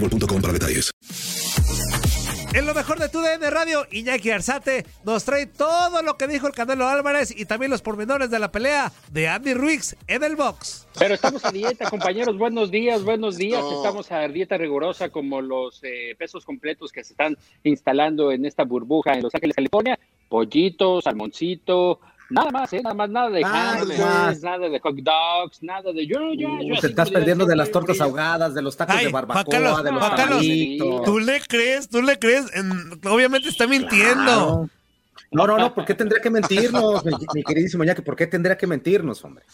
boostmobile.com 0.00 0.40
para 0.40 0.52
detalles. 0.52 0.90
En 2.54 2.64
lo 2.64 2.72
mejor 2.72 2.98
de 2.98 3.10
tu 3.10 3.20
DN 3.20 3.50
Radio, 3.50 3.86
Iñaki 3.90 4.30
Arzate 4.30 4.86
nos 5.04 5.24
trae 5.24 5.44
todo 5.44 6.00
lo 6.00 6.16
que 6.16 6.26
dijo 6.26 6.46
el 6.46 6.54
Canelo 6.54 6.88
Álvarez 6.88 7.34
y 7.36 7.44
también 7.44 7.70
los 7.70 7.82
pormenores 7.82 8.30
de 8.30 8.38
la 8.38 8.50
pelea 8.50 8.92
de 9.10 9.28
Andy 9.28 9.52
Ruiz 9.52 9.94
en 10.06 10.24
el 10.24 10.36
box. 10.36 10.86
Pero 10.98 11.14
estamos 11.14 11.44
a 11.44 11.52
dieta, 11.52 11.90
compañeros. 11.90 12.38
Buenos 12.38 12.70
días, 12.70 13.04
buenos 13.04 13.36
días. 13.36 13.62
Estamos 13.62 14.10
a 14.10 14.26
dieta 14.28 14.56
rigurosa 14.56 15.10
como 15.10 15.42
los 15.42 15.80
eh, 15.82 16.14
pesos 16.18 16.46
completos 16.46 16.92
que 16.92 17.04
se 17.04 17.12
están 17.12 17.36
instalando 17.62 18.32
en 18.32 18.46
esta 18.46 18.64
burbuja 18.64 19.12
en 19.12 19.22
Los 19.22 19.34
Ángeles, 19.34 19.54
California. 19.54 19.98
Pollito, 20.30 21.02
salmoncito, 21.02 22.00
nada 22.30 22.50
más, 22.50 22.72
¿eh? 22.72 22.80
Nada 22.82 22.94
más, 22.94 23.10
nada 23.10 23.30
de 23.30 23.40
Nada 23.40 23.72
hamburguesas, 23.74 24.04
más. 24.06 24.42
nada 24.42 24.68
de 24.68 24.80
hot 24.80 24.96
dogs, 24.96 25.62
nada 25.62 25.92
de 25.92 26.06
yo, 26.06 26.18
yo, 26.34 26.48
yo. 26.62 26.80
Te 26.80 26.86
estás 26.88 27.10
perdiendo 27.10 27.46
de- 27.46 27.56
las 27.56 27.70
tortas 27.70 28.00
ahogadas, 28.00 28.54
de 28.54 28.62
los 28.62 28.76
tacos 28.76 28.96
Ay, 28.96 29.06
de 29.06 29.12
barbacoa, 29.12 29.44
Carlos, 29.44 29.82
de 29.84 29.92
los 29.92 30.16
tamalitos. 30.16 31.04
¿tú 31.04 31.18
le 31.18 31.40
crees? 31.40 31.88
¿Tú 31.88 32.02
le 32.02 32.18
crees? 32.18 32.46
En- 32.54 33.00
obviamente 33.08 33.48
está 33.48 33.66
mintiendo. 33.66 34.14
Claro. 34.24 34.68
No, 35.32 35.46
no, 35.46 35.58
no, 35.58 35.74
¿por 35.74 35.84
qué 35.84 35.94
tendría 35.94 36.20
que 36.22 36.30
mentirnos, 36.30 37.04
mi, 37.04 37.12
mi 37.34 37.42
queridísimo 37.42 37.82
Iñaki? 37.84 38.02
¿Por 38.02 38.14
qué 38.16 38.26
tendría 38.26 38.56
que 38.56 38.66
mentirnos, 38.66 39.24
hombre? 39.24 39.44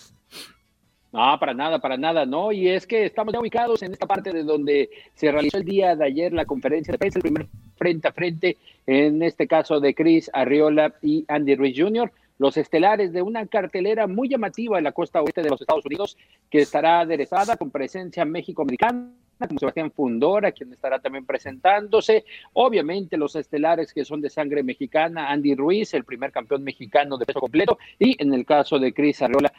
No, 1.12 1.38
para 1.38 1.52
nada, 1.52 1.78
para 1.78 1.96
nada, 1.98 2.24
no. 2.24 2.52
Y 2.52 2.68
es 2.68 2.86
que 2.86 3.04
estamos 3.04 3.34
ya 3.34 3.40
ubicados 3.40 3.82
en 3.82 3.92
esta 3.92 4.06
parte 4.06 4.32
de 4.32 4.44
donde 4.44 4.88
se 5.14 5.30
realizó 5.30 5.58
el 5.58 5.64
día 5.64 5.94
de 5.94 6.04
ayer 6.06 6.32
la 6.32 6.46
conferencia 6.46 6.92
de 6.92 6.98
prensa, 6.98 7.18
el 7.18 7.22
primer 7.22 7.46
frente 7.76 8.08
a 8.08 8.12
frente, 8.12 8.56
en 8.86 9.22
este 9.22 9.46
caso 9.46 9.78
de 9.80 9.94
Chris 9.94 10.30
Arriola 10.32 10.94
y 11.02 11.24
Andy 11.28 11.54
Ruiz 11.56 11.74
Jr., 11.78 12.10
los 12.42 12.56
estelares 12.56 13.12
de 13.12 13.22
una 13.22 13.46
cartelera 13.46 14.08
muy 14.08 14.28
llamativa 14.28 14.76
en 14.76 14.82
la 14.82 14.90
costa 14.90 15.22
oeste 15.22 15.42
de 15.42 15.48
los 15.48 15.60
Estados 15.60 15.86
Unidos, 15.86 16.18
que 16.50 16.58
estará 16.58 16.98
aderezada 16.98 17.56
con 17.56 17.70
presencia 17.70 18.24
México-Americana 18.24 19.12
como 19.46 19.60
Sebastián 19.60 19.92
Fundora, 19.92 20.50
quien 20.50 20.72
estará 20.72 20.98
también 20.98 21.24
presentándose. 21.24 22.24
Obviamente 22.52 23.16
los 23.16 23.36
estelares 23.36 23.94
que 23.94 24.04
son 24.04 24.20
de 24.20 24.28
sangre 24.28 24.64
mexicana, 24.64 25.30
Andy 25.30 25.54
Ruiz, 25.54 25.94
el 25.94 26.02
primer 26.02 26.32
campeón 26.32 26.64
mexicano 26.64 27.16
de 27.16 27.26
peso 27.26 27.38
completo, 27.38 27.78
y 28.00 28.20
en 28.20 28.34
el 28.34 28.44
caso 28.44 28.80
de 28.80 28.92
Chris 28.92 29.22
Arriola, 29.22 29.52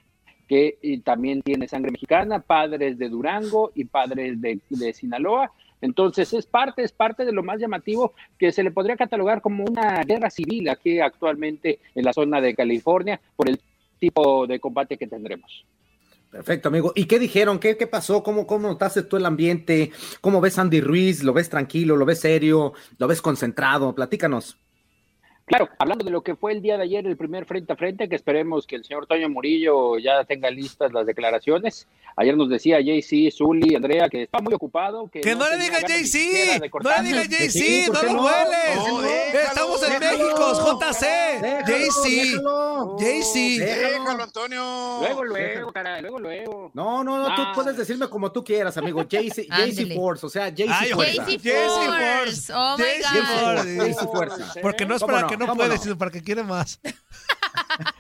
que 0.50 0.78
y 0.82 0.98
también 1.00 1.42
tiene 1.42 1.70
sangre 1.70 1.92
mexicana, 1.92 2.42
padres 2.42 2.98
de 2.98 3.08
Durango 3.08 3.72
y 3.76 3.86
padres 3.86 4.42
de 4.42 4.94
Sinaloa. 4.94 5.54
Entonces 5.84 6.32
es 6.32 6.46
parte, 6.46 6.82
es 6.82 6.94
parte 6.94 7.26
de 7.26 7.34
lo 7.34 7.44
más 7.44 7.60
llamativo 7.60 8.14
que 8.40 8.54
se 8.54 8.64
le 8.64 8.72
podría 8.72 8.96
catalogar 8.96 9.42
como 9.42 9.66
una 9.66 10.02
guerra 10.04 10.30
civil 10.30 10.70
aquí 10.70 11.02
actualmente 11.02 11.80
en 11.94 12.06
la 12.06 12.14
zona 12.14 12.40
de 12.40 12.56
California 12.56 13.20
por 13.36 13.50
el 13.50 13.60
tipo 14.00 14.48
de 14.48 14.62
combate 14.62 14.98
que 14.98 15.08
tendremos. 15.08 15.66
Perfecto, 16.32 16.70
amigo. 16.70 16.94
¿Y 16.96 17.04
qué 17.04 17.20
dijeron? 17.20 17.60
¿Qué, 17.60 17.76
pasó? 17.86 18.24
¿Cómo, 18.24 18.48
¿Cómo 18.48 18.70
notaste 18.70 19.04
tú 19.04 19.18
el 19.18 19.26
ambiente? 19.26 19.92
¿Cómo 20.22 20.40
ves 20.40 20.58
Andy 20.58 20.80
Ruiz? 20.80 21.22
¿Lo 21.22 21.34
ves 21.34 21.50
tranquilo? 21.50 21.98
¿Lo 21.98 22.06
ves 22.06 22.22
serio? 22.22 22.72
¿Lo 22.98 23.08
ves 23.10 23.22
concentrado? 23.22 23.94
Platícanos. 23.94 24.58
Claro, 25.46 25.68
hablando 25.78 26.06
de 26.06 26.12
lo 26.12 26.24
que 26.24 26.36
fue 26.36 26.54
el 26.54 26.62
día 26.62 26.78
de 26.78 26.84
ayer, 26.84 27.06
el 27.06 27.18
primer 27.18 27.46
frente 27.46 27.74
a 27.74 27.76
frente, 27.76 28.08
que 28.08 28.16
esperemos 28.16 28.66
que 28.66 28.78
el 28.78 28.86
señor 28.86 29.08
Toño 29.08 29.28
Murillo 29.28 29.98
ya 30.00 30.24
tenga 30.24 30.50
listas 30.50 30.94
las 30.94 31.06
declaraciones. 31.06 31.86
Ayer 32.16 32.38
nos 32.38 32.48
decía 32.50 32.80
JC, 32.80 33.30
Zully, 33.36 33.76
Andrea, 33.76 34.08
que 34.08 34.24
está 34.24 34.40
muy 34.40 34.54
ocupado. 34.54 35.10
Que, 35.12 35.20
Que 35.22 35.36
no 35.36 35.50
le 35.50 35.58
diga 35.58 35.80
JC, 35.82 36.62
no 36.82 36.92
le 36.92 37.02
diga 37.04 37.24
JC, 37.24 37.88
¿por 37.92 38.04
no 38.06 38.14
lo 38.14 38.24
hueles. 38.24 38.78
No, 38.88 39.04
Estamos 39.04 39.84
en 39.84 40.00
déjalo. 40.00 40.24
México, 40.24 40.80
JC, 40.80 41.04
JC. 41.68 42.42
JC. 43.00 43.60
Déjalo, 43.60 44.24
Antonio. 44.24 44.98
Luego, 45.02 45.24
luego, 45.26 45.72
caray, 45.74 46.02
luego, 46.02 46.20
luego. 46.20 46.72
No, 46.74 47.04
no, 47.04 47.18
no, 47.18 47.36
tú 47.36 47.42
Ah. 47.42 47.52
puedes 47.54 47.76
decirme 47.76 48.08
como 48.08 48.32
tú 48.32 48.44
quieras, 48.44 48.78
amigo. 48.78 49.02
JC, 49.04 49.48
JC. 49.48 49.94
Force, 49.96 50.26
o 50.26 50.30
sea, 50.30 50.50
JC 50.50 50.94
Fuerza. 50.94 51.26
JC 51.26 51.40
Force. 51.40 52.54
Force. 52.54 52.54
Oh 52.56 52.78
JC. 52.78 54.00
Force. 54.06 54.62
Porque 54.62 54.86
no 54.86 54.96
es 54.96 55.02
¿Cómo 55.02 55.14
para? 55.14 55.28
Que 55.34 55.38
no 55.40 55.46
¿Cómo 55.48 55.60
puede, 55.62 55.76
no? 55.76 55.82
sino 55.82 55.98
para 55.98 56.12
que 56.12 56.22
quiere 56.22 56.44
más. 56.44 56.80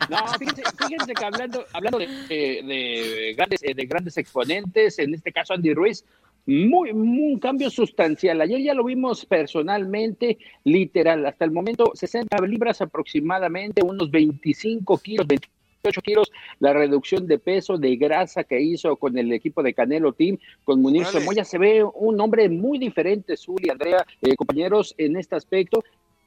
No, 0.10 0.18
fíjense, 0.40 0.64
fíjense 0.78 1.14
que 1.14 1.26
hablando, 1.26 1.64
hablando 1.74 1.98
de, 2.00 2.08
de- 2.08 2.62
de 2.64 3.34
grandes, 3.36 3.64
eh, 3.64 3.74
de 3.74 3.86
grandes 3.86 4.18
exponentes, 4.18 5.00
en 5.00 5.14
este 5.14 5.32
caso 5.32 5.54
Andy 5.54 5.74
Ruiz, 5.74 6.06
muy, 6.46 6.94
muy- 6.94 7.34
un 7.34 7.40
cambio 7.40 7.70
sustancial. 7.70 8.42
Ayer 8.42 8.62
ya 8.62 8.74
lo 8.74 8.84
vimos 8.84 9.25
personalmente, 9.25 10.38
literal, 10.63 11.25
hasta 11.25 11.46
el 11.46 11.52
momento 11.52 11.92
60 11.96 12.38
libras 12.46 12.81
aproximadamente, 12.81 13.81
unos 13.84 14.12
25 14.12 14.98
kilos, 15.00 15.25
28 15.28 16.02
kilos, 16.02 16.31
la 16.60 16.74
reducción 16.74 17.25
de 17.28 17.40
peso, 17.40 17.78
de 17.78 17.96
grasa 17.96 18.44
que 18.44 18.62
hizo 18.62 18.96
con 18.98 19.18
el 19.18 19.31
equipo 19.34 19.63
de 19.63 19.74
Canelo 19.74 20.13
Team, 20.13 20.38
con 20.63 20.81
Munir. 20.81 21.06
Somoya, 21.06 21.44
se 21.46 21.57
ve 21.57 21.84
un 21.84 22.19
hombre 22.22 22.50
muy 22.50 22.78
diferente, 22.78 23.38
Zuli, 23.38 23.69
Andrea, 23.69 24.06
eh, 24.22 24.36
compañeros, 24.36 24.94
en 24.98 25.18
este 25.18 25.36
aspecto, 25.36 25.84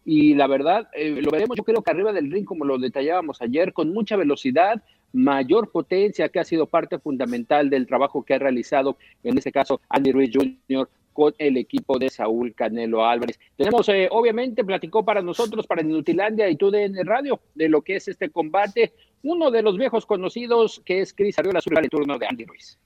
y 0.08 0.34
la 0.34 0.46
verdad, 0.46 0.88
eh, 0.92 1.20
lo 1.20 1.32
veremos 1.32 1.56
yo 1.56 1.64
creo 1.64 1.82
que 1.82 1.90
arriba 1.90 2.12
del 2.12 2.30
ring, 2.30 2.44
como 2.44 2.64
lo 2.64 2.78
detallábamos 2.78 3.42
ayer, 3.42 3.72
con 3.72 3.92
mucha 3.92 4.14
velocidad, 4.14 4.80
mayor 5.12 5.72
potencia, 5.72 6.28
que 6.28 6.38
ha 6.38 6.44
sido 6.44 6.66
parte 6.66 7.00
fundamental 7.00 7.68
del 7.68 7.88
trabajo 7.88 8.22
que 8.22 8.34
ha 8.34 8.38
realizado, 8.38 8.96
en 9.24 9.36
este 9.36 9.50
caso, 9.50 9.80
Andy 9.88 10.12
Ruiz 10.12 10.30
Jr., 10.32 10.88
con 11.12 11.34
el 11.38 11.56
equipo 11.56 11.98
de 11.98 12.08
Saúl 12.08 12.54
Canelo 12.54 13.04
Álvarez. 13.04 13.40
Tenemos, 13.56 13.88
eh, 13.88 14.06
obviamente, 14.12 14.64
platicó 14.64 15.04
para 15.04 15.22
nosotros, 15.22 15.66
para 15.66 15.82
Nutilandia 15.82 16.48
y 16.48 16.54
tú 16.54 16.70
de 16.70 16.88
Radio, 17.02 17.40
de 17.56 17.68
lo 17.68 17.82
que 17.82 17.96
es 17.96 18.06
este 18.06 18.30
combate, 18.30 18.92
uno 19.24 19.50
de 19.50 19.62
los 19.62 19.76
viejos 19.76 20.06
conocidos, 20.06 20.82
que 20.84 21.00
es 21.00 21.12
Cris 21.14 21.36
Arriola, 21.40 21.60
sobre 21.60 21.80
el 21.80 21.90
turno 21.90 22.16
de 22.16 22.26
Andy 22.28 22.44
Ruiz. 22.44 22.78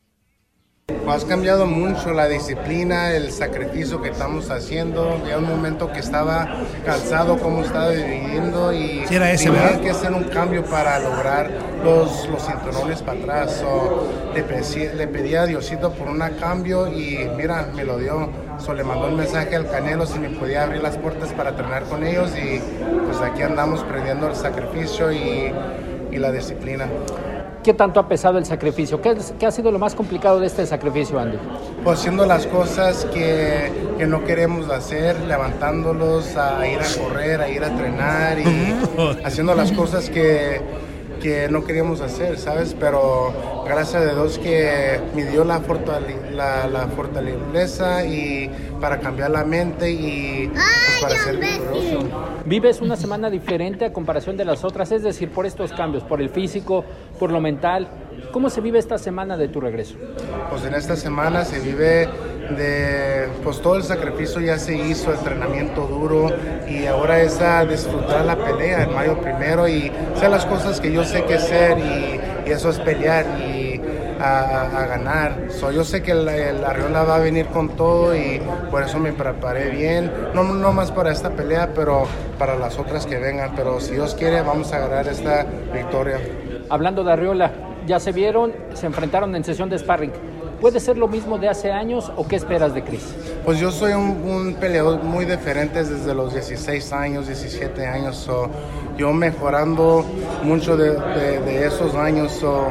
Has 1.08 1.24
cambiado 1.24 1.66
mucho 1.66 2.12
la 2.12 2.28
disciplina, 2.28 3.12
el 3.14 3.32
sacrificio 3.32 4.00
que 4.00 4.10
estamos 4.10 4.50
haciendo. 4.50 5.18
Había 5.22 5.38
un 5.38 5.48
momento 5.48 5.90
que 5.92 5.98
estaba 6.00 6.48
cansado 6.84 7.38
como 7.38 7.62
estaba 7.62 7.88
viviendo 7.90 8.72
y 8.72 9.04
Sí, 9.08 9.16
era 9.16 9.32
ese, 9.32 9.46
tenía 9.46 9.62
¿verdad? 9.62 9.80
que 9.80 9.90
hacer 9.90 10.12
un 10.12 10.24
cambio 10.24 10.64
para 10.64 10.98
lograr 11.00 11.50
los, 11.84 12.28
los 12.28 12.42
cinturones 12.46 13.02
para 13.02 13.20
atrás. 13.20 13.56
So, 13.60 14.08
le, 14.34 14.42
pedí, 14.42 14.88
le 14.96 15.08
pedí 15.08 15.34
a 15.34 15.46
Diosito 15.46 15.92
por 15.92 16.08
un 16.08 16.20
cambio 16.38 16.86
y 16.86 17.28
mira, 17.36 17.68
me 17.74 17.84
lo 17.84 17.98
dio. 17.98 18.30
So, 18.58 18.74
le 18.74 18.84
mandó 18.84 19.08
un 19.08 19.16
mensaje 19.16 19.56
al 19.56 19.68
Canelo 19.68 20.06
si 20.06 20.18
me 20.18 20.28
podía 20.30 20.62
abrir 20.64 20.82
las 20.82 20.96
puertas 20.96 21.32
para 21.32 21.50
entrenar 21.50 21.84
con 21.84 22.04
ellos 22.04 22.30
y 22.36 22.60
pues 23.06 23.20
aquí 23.20 23.42
andamos 23.42 23.82
perdiendo 23.84 24.28
el 24.28 24.36
sacrificio 24.36 25.10
y, 25.10 25.52
y 26.12 26.16
la 26.18 26.30
disciplina. 26.30 26.86
¿Qué 27.62 27.74
tanto 27.74 28.00
ha 28.00 28.08
pesado 28.08 28.38
el 28.38 28.46
sacrificio? 28.46 29.00
¿Qué, 29.02 29.46
ha 29.46 29.50
sido 29.50 29.70
lo 29.70 29.78
más 29.78 29.94
complicado 29.94 30.40
de 30.40 30.46
este 30.46 30.64
sacrificio, 30.66 31.18
Andy? 31.18 31.36
Pues 31.84 31.98
haciendo 31.98 32.24
las 32.24 32.46
cosas 32.46 33.04
que, 33.06 33.70
que 33.98 34.06
no 34.06 34.24
queremos 34.24 34.70
hacer, 34.70 35.20
levantándolos 35.20 36.36
a 36.36 36.66
ir 36.66 36.78
a 36.78 37.02
correr, 37.02 37.40
a 37.40 37.48
ir 37.48 37.62
a 37.62 37.66
entrenar 37.68 38.38
y 38.38 38.74
haciendo 39.24 39.54
las 39.54 39.72
cosas 39.72 40.08
que, 40.08 40.62
que 41.20 41.48
no 41.48 41.64
queríamos 41.64 42.00
hacer, 42.00 42.38
¿sabes? 42.38 42.74
Pero 42.78 43.32
gracias 43.66 44.02
a 44.02 44.14
Dios 44.14 44.38
que 44.38 44.98
me 45.14 45.24
dio 45.26 45.44
la, 45.44 45.60
fortale- 45.60 46.30
la, 46.32 46.66
la 46.66 46.88
fortaleza 46.88 48.04
y 48.04 48.50
para 48.80 48.98
cambiar 49.00 49.30
la 49.30 49.44
mente 49.44 49.90
y 49.90 50.48
pues, 50.48 51.02
para 51.02 51.16
ser 51.16 51.36
victorioso. 51.36 52.08
¿Vives 52.44 52.80
una 52.80 52.96
semana 52.96 53.30
diferente 53.30 53.84
a 53.84 53.92
comparación 53.92 54.36
de 54.36 54.44
las 54.44 54.64
otras? 54.64 54.90
Es 54.92 55.02
decir, 55.02 55.30
por 55.30 55.46
estos 55.46 55.72
cambios, 55.72 56.02
por 56.04 56.20
el 56.20 56.30
físico, 56.30 56.84
por 57.18 57.30
lo 57.30 57.40
mental. 57.40 57.88
¿Cómo 58.32 58.48
se 58.50 58.60
vive 58.60 58.78
esta 58.78 58.98
semana 58.98 59.36
de 59.36 59.48
tu 59.48 59.60
regreso? 59.60 59.96
Pues 60.50 60.64
en 60.64 60.74
esta 60.74 60.94
semana 60.96 61.44
se 61.44 61.58
vive 61.60 62.08
de, 62.56 63.28
pues 63.42 63.60
todo 63.60 63.76
el 63.76 63.82
sacrificio 63.82 64.40
ya 64.40 64.58
se 64.58 64.74
hizo, 64.74 65.12
entrenamiento 65.12 65.82
duro 65.86 66.28
y 66.68 66.86
ahora 66.86 67.20
es 67.20 67.40
a 67.40 67.64
disfrutar 67.64 68.24
la 68.24 68.36
pelea 68.36 68.82
en 68.84 68.94
mayo 68.94 69.20
primero 69.20 69.68
y 69.68 69.90
hacer 70.16 70.30
las 70.30 70.46
cosas 70.46 70.80
que 70.80 70.92
yo 70.92 71.04
sé 71.04 71.24
que 71.24 71.34
hacer 71.34 71.78
y, 71.78 72.48
y 72.48 72.52
eso 72.52 72.70
es 72.70 72.78
pelear 72.80 73.26
y 73.40 73.80
a- 74.20 74.82
a 74.82 74.86
ganar. 74.86 75.46
So, 75.48 75.70
yo 75.70 75.82
sé 75.82 76.02
que 76.02 76.12
el, 76.12 76.28
el 76.28 76.64
Arriola 76.64 77.04
va 77.04 77.16
a 77.16 77.20
venir 77.20 77.46
con 77.46 77.70
todo 77.70 78.14
y 78.14 78.40
por 78.70 78.82
eso 78.82 78.98
me 78.98 79.12
preparé 79.12 79.70
bien, 79.70 80.12
no, 80.34 80.42
no 80.42 80.72
más 80.72 80.90
para 80.92 81.10
esta 81.10 81.30
pelea, 81.30 81.70
pero 81.74 82.04
para 82.38 82.56
las 82.56 82.78
otras 82.78 83.06
que 83.06 83.18
vengan, 83.18 83.52
pero 83.56 83.80
si 83.80 83.92
Dios 83.94 84.14
quiere 84.14 84.42
vamos 84.42 84.72
a 84.72 84.78
ganar 84.78 85.08
esta 85.08 85.46
victoria. 85.72 86.18
Hablando 86.68 87.02
de 87.02 87.12
Arriola, 87.12 87.50
ya 87.86 87.98
se 87.98 88.12
vieron, 88.12 88.52
se 88.74 88.86
enfrentaron 88.86 89.34
en 89.34 89.42
sesión 89.42 89.70
de 89.70 89.78
sparring. 89.78 90.12
¿Puede 90.60 90.78
ser 90.78 90.98
lo 90.98 91.08
mismo 91.08 91.38
de 91.38 91.48
hace 91.48 91.72
años 91.72 92.12
o 92.16 92.28
qué 92.28 92.36
esperas 92.36 92.74
de 92.74 92.84
Chris? 92.84 93.14
Pues 93.44 93.58
yo 93.58 93.70
soy 93.70 93.92
un, 93.92 94.56
peleador 94.60 95.02
muy 95.02 95.24
diferente 95.24 95.82
desde 95.82 96.14
los 96.14 96.34
16 96.34 96.92
años, 96.92 97.26
17 97.26 97.86
años. 97.86 98.16
so, 98.16 98.50
yo 98.98 99.12
mejorando 99.12 100.04
mucho 100.42 100.76
de, 100.76 101.64
esos 101.66 101.94
años. 101.94 102.32
so, 102.32 102.66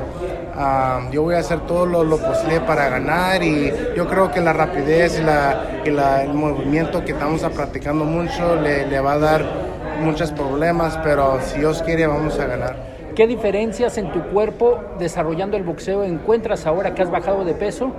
ah, 0.55 1.09
yo 1.11 1.23
voy 1.23 1.33
a 1.33 1.39
hacer 1.39 1.61
todo 1.61 1.85
lo, 1.85 2.17
posible 2.17 2.59
para 2.61 2.89
ganar 2.89 3.41
y 3.41 3.73
yo 3.95 4.07
creo 4.07 4.31
que 4.31 4.39
la 4.39 4.53
rapidez 4.53 5.17
y, 5.19 5.23
la, 5.23 5.81
y 5.83 5.89
la- 5.89 6.23
el 6.23 6.33
movimiento 6.33 7.03
que 7.03 7.13
estamos 7.13 7.41
practicando 7.41 8.05
mucho 8.05 8.55
le 8.55 8.99
va 8.99 9.13
a 9.13 9.19
dar 9.19 9.69
muchos 9.99 10.31
problemas, 10.31 10.97
pero 11.03 11.39
si 11.41 11.59
Dios 11.59 11.81
quiere 11.83 12.07
vamos 12.07 12.39
a 12.39 12.45
ganar. 12.45 12.98
¿Qué 13.19 13.27
diferencias 13.27 13.97
en 13.97 14.13
tu 14.13 14.23
cuerpo 14.29 14.79
desarrollando 14.97 15.57
el 15.57 15.63
boxeo 15.63 16.05
encuentras 16.05 16.65
ahora 16.65 16.95
que 16.95 17.01
has 17.01 17.11
bajado 17.11 17.43
de 17.43 17.53
peso? 17.53 17.91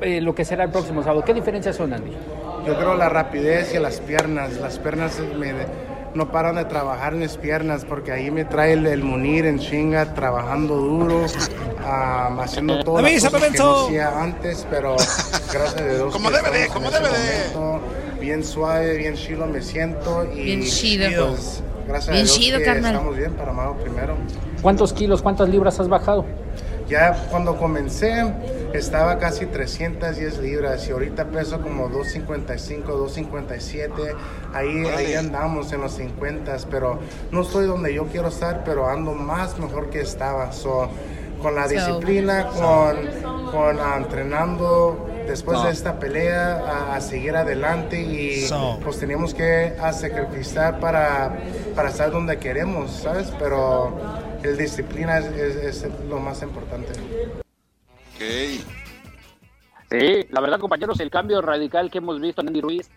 eh, 0.00 0.22
lo 0.22 0.34
que 0.34 0.46
será 0.46 0.64
el 0.64 0.70
próximo 0.70 1.02
sábado. 1.02 1.22
¿Qué 1.22 1.34
diferencias 1.34 1.76
son, 1.76 1.92
Andy? 1.92 2.12
Yo 2.66 2.74
creo 2.78 2.94
la 2.94 3.10
rapidez 3.10 3.74
y 3.74 3.78
las 3.78 4.00
piernas. 4.00 4.56
Las 4.56 4.78
piernas 4.78 5.20
me- 5.38 5.52
no 6.14 6.32
paran 6.32 6.54
de 6.56 6.64
trabajar 6.64 7.12
mis 7.14 7.36
piernas 7.36 7.84
porque 7.84 8.10
ahí 8.10 8.30
me 8.30 8.46
trae 8.46 8.72
el, 8.72 8.86
el 8.86 9.02
Munir 9.02 9.44
en 9.44 9.58
chinga, 9.58 10.14
trabajando 10.14 10.76
duro, 10.76 11.26
ah, 11.84 12.34
haciendo 12.40 12.82
todo 12.82 12.96
Avísame, 12.98 13.38
que 13.50 13.58
no 13.58 13.84
hacía 13.84 14.18
antes, 14.22 14.66
pero 14.70 14.96
gracias 14.96 15.76
a 15.76 15.84
Dios. 15.84 16.10
Como 16.10 16.30
debe 16.30 16.50
de, 16.58 16.68
como 16.68 16.90
debe 16.90 17.06
de. 17.10 17.54
momento. 17.58 17.86
Bien 18.18 18.42
suave, 18.42 18.96
bien 18.96 19.14
chido 19.14 19.44
me 19.46 19.60
siento 19.60 20.24
y 20.34 20.42
Bien 20.42 20.62
chido. 20.62 21.28
pues, 21.28 21.62
gracias 21.86 22.12
Bien 22.12 22.22
a 22.22 22.24
Dios 22.24 22.38
chido, 22.38 22.58
que 22.58 22.64
carnal. 22.64 22.94
estamos 22.94 23.16
bien 23.16 23.32
para 23.32 23.52
Mago 23.52 23.76
primero. 23.76 24.14
¿Cuántos 24.60 24.92
kilos, 24.92 25.22
cuántas 25.22 25.48
libras 25.48 25.78
has 25.80 25.88
bajado? 25.88 26.24
Ya 26.88 27.14
cuando 27.30 27.56
comencé 27.56 28.32
estaba 28.74 29.18
casi 29.18 29.46
310 29.46 30.38
libras 30.38 30.86
y 30.88 30.92
ahorita 30.92 31.26
peso 31.26 31.60
como 31.60 31.88
255, 31.88 32.92
257. 32.92 33.92
Ahí, 34.52 34.84
ahí 34.86 35.14
andamos 35.14 35.72
en 35.72 35.80
los 35.80 35.92
50, 35.92 36.56
pero 36.70 36.98
no 37.30 37.42
estoy 37.42 37.66
donde 37.66 37.94
yo 37.94 38.06
quiero 38.06 38.28
estar, 38.28 38.62
pero 38.64 38.88
ando 38.88 39.12
más 39.12 39.58
mejor 39.58 39.90
que 39.90 40.00
estaba. 40.00 40.52
So, 40.52 40.90
con 41.40 41.54
la 41.54 41.66
disciplina, 41.66 42.46
con, 42.48 43.50
con 43.50 43.78
ah, 43.80 43.94
entrenando 43.96 45.08
después 45.26 45.62
de 45.62 45.70
esta 45.70 45.98
pelea 45.98 46.56
a, 46.66 46.96
a 46.96 47.00
seguir 47.00 47.36
adelante 47.36 48.00
y 48.00 48.42
So. 48.46 48.78
pues 48.82 48.98
tenemos 48.98 49.34
que 49.34 49.74
a 49.80 49.92
sacrificar 49.92 50.78
para, 50.80 51.36
para 51.74 51.88
estar 51.90 52.10
donde 52.10 52.38
queremos, 52.38 52.90
¿sabes? 52.90 53.32
Pero 53.38 53.96
el 54.42 54.56
disciplina 54.56 55.18
es, 55.18 55.26
es- 55.26 55.82
es 55.84 55.88
lo 56.08 56.18
más 56.18 56.42
importante. 56.42 56.92
Sí, 59.90 60.26
la 60.30 60.40
verdad, 60.40 60.58
compañeros, 60.58 60.98
el 61.00 61.10
cambio 61.10 61.42
radical 61.42 61.90
que 61.90 61.98
hemos 61.98 62.20
visto 62.20 62.40
en 62.40 62.48
Andy 62.48 62.60
Ruiz, 62.60 62.90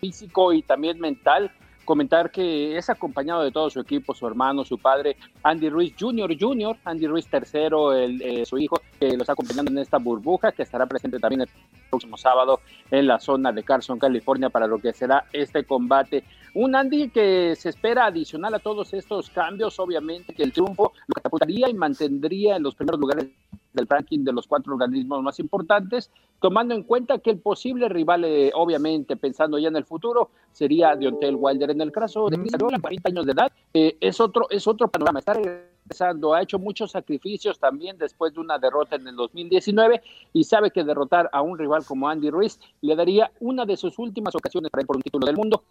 físico 0.00 0.52
y 0.52 0.62
también 0.62 0.98
mental, 1.00 1.50
comentar 1.88 2.30
que 2.30 2.76
es 2.76 2.90
acompañado 2.90 3.42
de 3.42 3.50
todo 3.50 3.70
su 3.70 3.80
equipo, 3.80 4.12
su 4.12 4.26
hermano, 4.26 4.62
su 4.62 4.76
padre, 4.76 5.16
Andy 5.42 5.70
Ruiz 5.70 5.94
Jr. 5.98 6.36
Jr., 6.38 6.76
Andy 6.84 7.06
Ruiz 7.06 7.26
tercero, 7.28 7.94
el, 7.94 8.20
eh, 8.20 8.44
su 8.44 8.58
hijo, 8.58 8.78
que 9.00 9.16
lo 9.16 9.22
está 9.22 9.32
acompañando 9.32 9.70
en 9.70 9.78
esta 9.78 9.96
burbuja, 9.96 10.52
que 10.52 10.64
estará 10.64 10.84
presente 10.84 11.18
también 11.18 11.40
el 11.40 11.48
próximo 11.88 12.18
sábado 12.18 12.60
en 12.90 13.06
la 13.06 13.18
zona 13.18 13.52
de 13.52 13.62
Carson, 13.62 13.98
California, 13.98 14.50
para 14.50 14.66
lo 14.66 14.78
que 14.78 14.92
será 14.92 15.24
este 15.32 15.64
combate. 15.64 16.24
Un 16.52 16.76
Andy 16.76 17.08
que 17.08 17.56
se 17.56 17.70
espera 17.70 18.04
adicional 18.04 18.52
a 18.52 18.58
todos 18.58 18.92
estos 18.92 19.30
cambios, 19.30 19.78
obviamente 19.78 20.34
que 20.34 20.42
el 20.42 20.52
triunfo 20.52 20.92
lo 21.06 21.14
catapultaría 21.14 21.70
y 21.70 21.74
mantendría 21.74 22.56
en 22.56 22.64
los 22.64 22.74
primeros 22.74 23.00
lugares 23.00 23.28
del 23.78 23.86
ranking 23.88 24.24
de 24.24 24.32
los 24.32 24.46
cuatro 24.46 24.74
organismos 24.74 25.22
más 25.22 25.38
importantes, 25.38 26.10
tomando 26.40 26.74
en 26.74 26.82
cuenta 26.82 27.18
que 27.18 27.30
el 27.30 27.38
posible 27.38 27.88
rival, 27.88 28.24
eh, 28.24 28.50
obviamente, 28.54 29.16
pensando 29.16 29.58
ya 29.58 29.68
en 29.68 29.76
el 29.76 29.84
futuro, 29.84 30.30
sería 30.52 30.96
Deontay 30.96 31.34
Wilder. 31.34 31.70
En 31.70 31.80
el 31.80 31.92
caso 31.92 32.28
de 32.28 32.38
Chris 32.38 32.54
Arreola, 32.54 32.78
40 32.80 33.08
años 33.08 33.26
de 33.26 33.32
edad, 33.32 33.52
eh, 33.72 33.96
es, 34.00 34.20
otro, 34.20 34.48
es 34.50 34.66
otro 34.66 34.88
panorama. 34.88 35.20
Está 35.20 35.34
regresando, 35.34 36.34
ha 36.34 36.42
hecho 36.42 36.58
muchos 36.58 36.90
sacrificios 36.90 37.58
también 37.58 37.96
después 37.98 38.34
de 38.34 38.40
una 38.40 38.58
derrota 38.58 38.96
en 38.96 39.06
el 39.06 39.16
2019 39.16 40.02
y 40.32 40.44
sabe 40.44 40.70
que 40.70 40.84
derrotar 40.84 41.30
a 41.32 41.40
un 41.40 41.56
rival 41.56 41.84
como 41.84 42.08
Andy 42.08 42.30
Ruiz 42.30 42.58
le 42.80 42.96
daría 42.96 43.30
una 43.40 43.64
de 43.64 43.76
sus 43.76 43.98
últimas 43.98 44.34
ocasiones 44.34 44.70
para 44.70 44.82
ir 44.82 44.86
por 44.86 44.96
un 44.96 45.02
título 45.02 45.26
del 45.26 45.36
mundo 45.36 45.62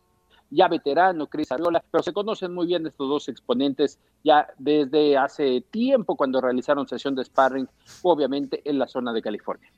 ya 0.49 0.67
veterano, 0.67 1.27
Cris 1.27 1.51
Ariola, 1.51 1.83
pero 1.91 2.03
se 2.03 2.13
conocen 2.13 2.53
muy 2.53 2.67
bien 2.67 2.85
estos 2.87 3.09
dos 3.09 3.27
exponentes 3.29 3.99
ya 4.23 4.47
desde 4.57 5.17
hace 5.17 5.61
tiempo 5.61 6.15
cuando 6.15 6.41
realizaron 6.41 6.87
sesión 6.87 7.15
de 7.15 7.25
sparring, 7.25 7.67
obviamente 8.03 8.61
en 8.63 8.79
la 8.79 8.87
zona 8.87 9.13
de 9.13 9.21
California. 9.21 9.71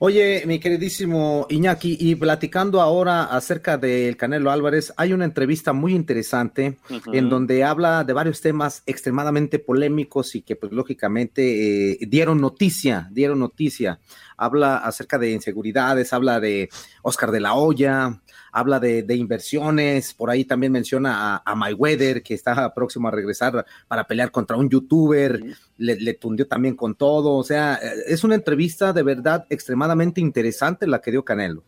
Oye, 0.00 0.44
mi 0.46 0.60
queridísimo 0.60 1.46
Iñaki, 1.50 1.96
y 1.98 2.14
platicando 2.14 2.80
ahora 2.80 3.24
acerca 3.24 3.76
del 3.76 4.16
Canelo 4.16 4.52
Álvarez, 4.52 4.92
hay 4.96 5.12
una 5.12 5.24
entrevista 5.24 5.72
muy 5.72 5.92
interesante 5.92 6.78
en 7.12 7.28
donde 7.28 7.64
habla 7.64 8.04
de 8.04 8.12
varios 8.12 8.40
temas 8.40 8.84
extremadamente 8.86 9.58
polémicos 9.58 10.36
y 10.36 10.42
que 10.42 10.54
pues 10.54 10.70
lógicamente 10.70 11.92
eh, 11.92 11.98
dieron 12.06 12.40
noticia, 12.40 13.08
dieron 13.10 13.40
noticia. 13.40 13.98
Habla 14.38 14.78
acerca 14.78 15.18
de 15.18 15.32
inseguridades, 15.32 16.12
habla 16.14 16.40
de 16.40 16.70
Oscar 17.02 17.30
de 17.30 17.40
la 17.40 17.54
Hoya, 17.54 18.22
habla 18.52 18.80
de, 18.80 19.02
de 19.02 19.14
inversiones, 19.16 20.14
por 20.14 20.30
ahí 20.30 20.44
también 20.44 20.72
menciona 20.72 21.34
a, 21.34 21.42
a 21.44 21.54
Mayweather 21.54 22.22
que 22.22 22.32
está 22.32 22.72
próximo 22.72 23.08
a 23.08 23.10
regresar 23.10 23.66
para 23.86 24.04
pelear 24.04 24.30
contra 24.30 24.56
un 24.56 24.70
youtuber, 24.70 25.42
le, 25.76 25.96
le 25.96 26.14
tundió 26.14 26.46
también 26.46 26.74
con 26.74 26.94
todo, 26.94 27.34
o 27.34 27.44
sea, 27.44 27.74
eh, 27.74 28.04
es 28.06 28.24
una 28.24 28.36
entrevista 28.36 28.92
de 28.92 29.02
verdad 29.02 29.46
extremadamente 29.50 30.20
interesante 30.20 30.86
la 30.86 31.00
que 31.00 31.10
dio 31.10 31.24
Canelo. 31.24 31.62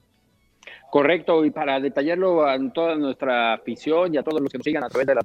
Correcto, 0.91 1.45
y 1.45 1.51
para 1.51 1.79
detallarlo 1.79 2.47
a 2.47 2.59
toda 2.73 2.97
nuestra 2.97 3.55
afición 3.55 4.15
y 4.15 4.17
a 4.17 4.23
todos 4.23 4.41
los 4.41 4.51
que 4.51 4.59
nos 4.59 4.65
sigan 4.65 4.83
a 4.83 4.89
través 4.89 5.07
de 5.07 5.15
la 5.15 5.23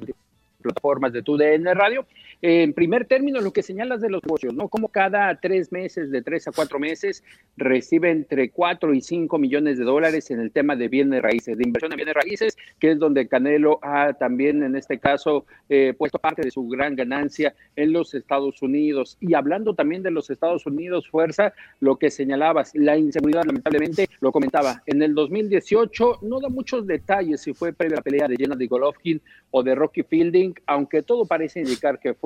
plataformas 0.66 1.14
de 1.14 1.22
tu 1.22 1.38
DN 1.38 1.74
Radio. 1.74 2.06
En 2.42 2.74
primer 2.74 3.06
término, 3.06 3.42
lo 3.42 3.54
que 3.54 3.64
señalas 3.64 4.02
de 4.02 4.10
los 4.10 4.24
negocios, 4.24 4.54
¿no? 4.54 4.68
Como 4.68 4.90
cada 4.90 5.40
tres 5.40 5.72
meses, 5.72 6.12
de 6.12 6.22
tres 6.22 6.48
a 6.48 6.52
cuatro 6.52 6.80
meses, 6.80 7.24
recibe 7.58 8.12
entre 8.12 8.50
cuatro 8.50 8.94
y 8.94 9.02
cinco 9.02 9.38
millones 9.38 9.78
de 9.78 9.86
dólares 9.86 10.30
en 10.32 10.40
el 10.40 10.52
tema 10.52 10.76
de 10.76 10.88
bienes 10.88 11.22
raíces, 11.22 11.58
de 11.58 11.64
inversión 11.64 11.92
en 11.94 11.98
bienes 11.98 12.16
raíces, 12.16 12.58
que 12.80 12.92
es 12.92 13.00
donde 13.00 13.28
Canelo 13.28 13.80
ha 13.82 14.14
también, 14.14 14.64
en 14.64 14.76
este 14.76 15.00
caso, 15.00 15.46
eh, 15.70 15.94
puesto 15.98 16.20
parte 16.20 16.42
de 16.42 16.52
su 16.52 16.68
gran 16.68 16.96
ganancia 16.96 17.56
en 17.76 17.94
los 17.94 18.14
Estados 18.14 18.62
Unidos. 18.62 19.18
Y 19.20 19.34
hablando 19.34 19.74
también 19.74 20.04
de 20.04 20.12
los 20.12 20.30
Estados 20.30 20.66
Unidos, 20.66 21.08
fuerza, 21.08 21.54
lo 21.80 21.98
que 21.98 22.10
señalabas, 22.12 22.72
la 22.76 22.98
inseguridad, 22.98 23.44
lamentablemente, 23.46 24.10
lo 24.20 24.32
comentaba, 24.32 24.84
en 24.86 25.02
el 25.02 25.14
2018 25.14 26.20
no 26.22 26.40
da 26.40 26.50
muchos 26.50 26.86
detalles 26.86 27.42
si 27.42 27.54
fue 27.54 27.74
previa 27.74 27.96
a 27.96 28.00
la 28.00 28.04
pelea 28.04 28.28
de 28.28 28.36
Jenna 28.36 28.56
de 28.56 28.68
Golovkin 28.68 29.22
o 29.52 29.64
de 29.64 29.76
Rocky 29.76 30.04
Fielding, 30.04 30.54
aunque 30.66 31.02
todo 31.02 31.26
parece 31.26 31.62
indicar 31.62 32.00
que 32.00 32.14
fue 32.14 32.25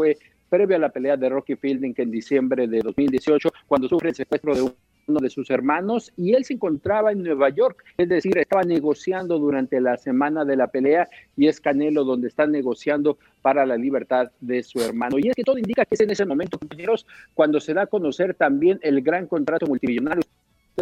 previo 0.49 0.75
a 0.75 0.79
la 0.79 0.89
pelea 0.89 1.15
de 1.15 1.29
Rocky 1.29 1.55
Fielding 1.55 1.93
en 1.97 2.11
diciembre 2.11 2.67
de 2.67 2.79
2018, 2.79 3.49
cuando 3.67 3.87
sufre 3.87 4.09
el 4.09 4.15
secuestro 4.15 4.55
de 4.55 4.61
uno 5.07 5.19
de 5.19 5.29
sus 5.29 5.49
hermanos 5.49 6.11
y 6.17 6.33
él 6.33 6.45
se 6.45 6.53
encontraba 6.53 7.11
en 7.11 7.23
Nueva 7.23 7.49
York, 7.49 7.83
es 7.97 8.09
decir, 8.09 8.37
estaba 8.37 8.63
negociando 8.63 9.39
durante 9.39 9.81
la 9.81 9.97
semana 9.97 10.45
de 10.45 10.55
la 10.55 10.67
pelea 10.67 11.07
y 11.35 11.47
es 11.47 11.59
Canelo 11.59 12.03
donde 12.03 12.27
está 12.27 12.45
negociando 12.45 13.17
para 13.41 13.65
la 13.65 13.77
libertad 13.77 14.31
de 14.39 14.61
su 14.63 14.79
hermano. 14.79 15.17
Y 15.17 15.29
es 15.29 15.35
que 15.35 15.43
todo 15.43 15.57
indica 15.57 15.85
que 15.85 15.95
es 15.95 16.01
en 16.01 16.11
ese 16.11 16.25
momento, 16.25 16.59
compañeros, 16.59 17.05
cuando 17.33 17.59
se 17.59 17.73
da 17.73 17.83
a 17.83 17.87
conocer 17.87 18.35
también 18.35 18.79
el 18.83 19.01
gran 19.01 19.27
contrato 19.27 19.65
multimillonario 19.65 20.23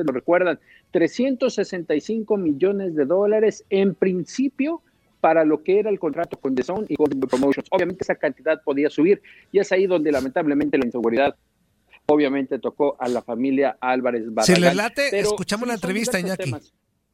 lo 0.03 0.13
recuerdan, 0.13 0.59
365 0.91 2.37
millones 2.37 2.95
de 2.95 3.05
dólares 3.05 3.65
en 3.69 3.95
principio 3.95 4.81
para 5.19 5.43
lo 5.43 5.63
que 5.63 5.79
era 5.79 5.89
el 5.89 5.99
contrato 5.99 6.37
con 6.37 6.55
The 6.55 6.63
Zone 6.63 6.85
y 6.89 6.95
con 6.95 7.09
Promotions. 7.09 7.67
Obviamente 7.71 8.03
esa 8.03 8.15
cantidad 8.15 8.61
podía 8.63 8.89
subir 8.89 9.21
y 9.51 9.59
es 9.59 9.71
ahí 9.71 9.87
donde 9.87 10.11
lamentablemente 10.11 10.77
la 10.77 10.85
inseguridad 10.85 11.35
obviamente 12.07 12.59
tocó 12.59 12.95
a 12.99 13.07
la 13.07 13.21
familia 13.21 13.77
Álvarez 13.81 14.23
Barragán. 14.27 14.55
Si 14.55 14.61
le 14.61 14.73
late, 14.73 15.19
escuchamos 15.19 15.67
la 15.67 15.75
entrevista, 15.75 16.19
Iñaki. 16.19 16.53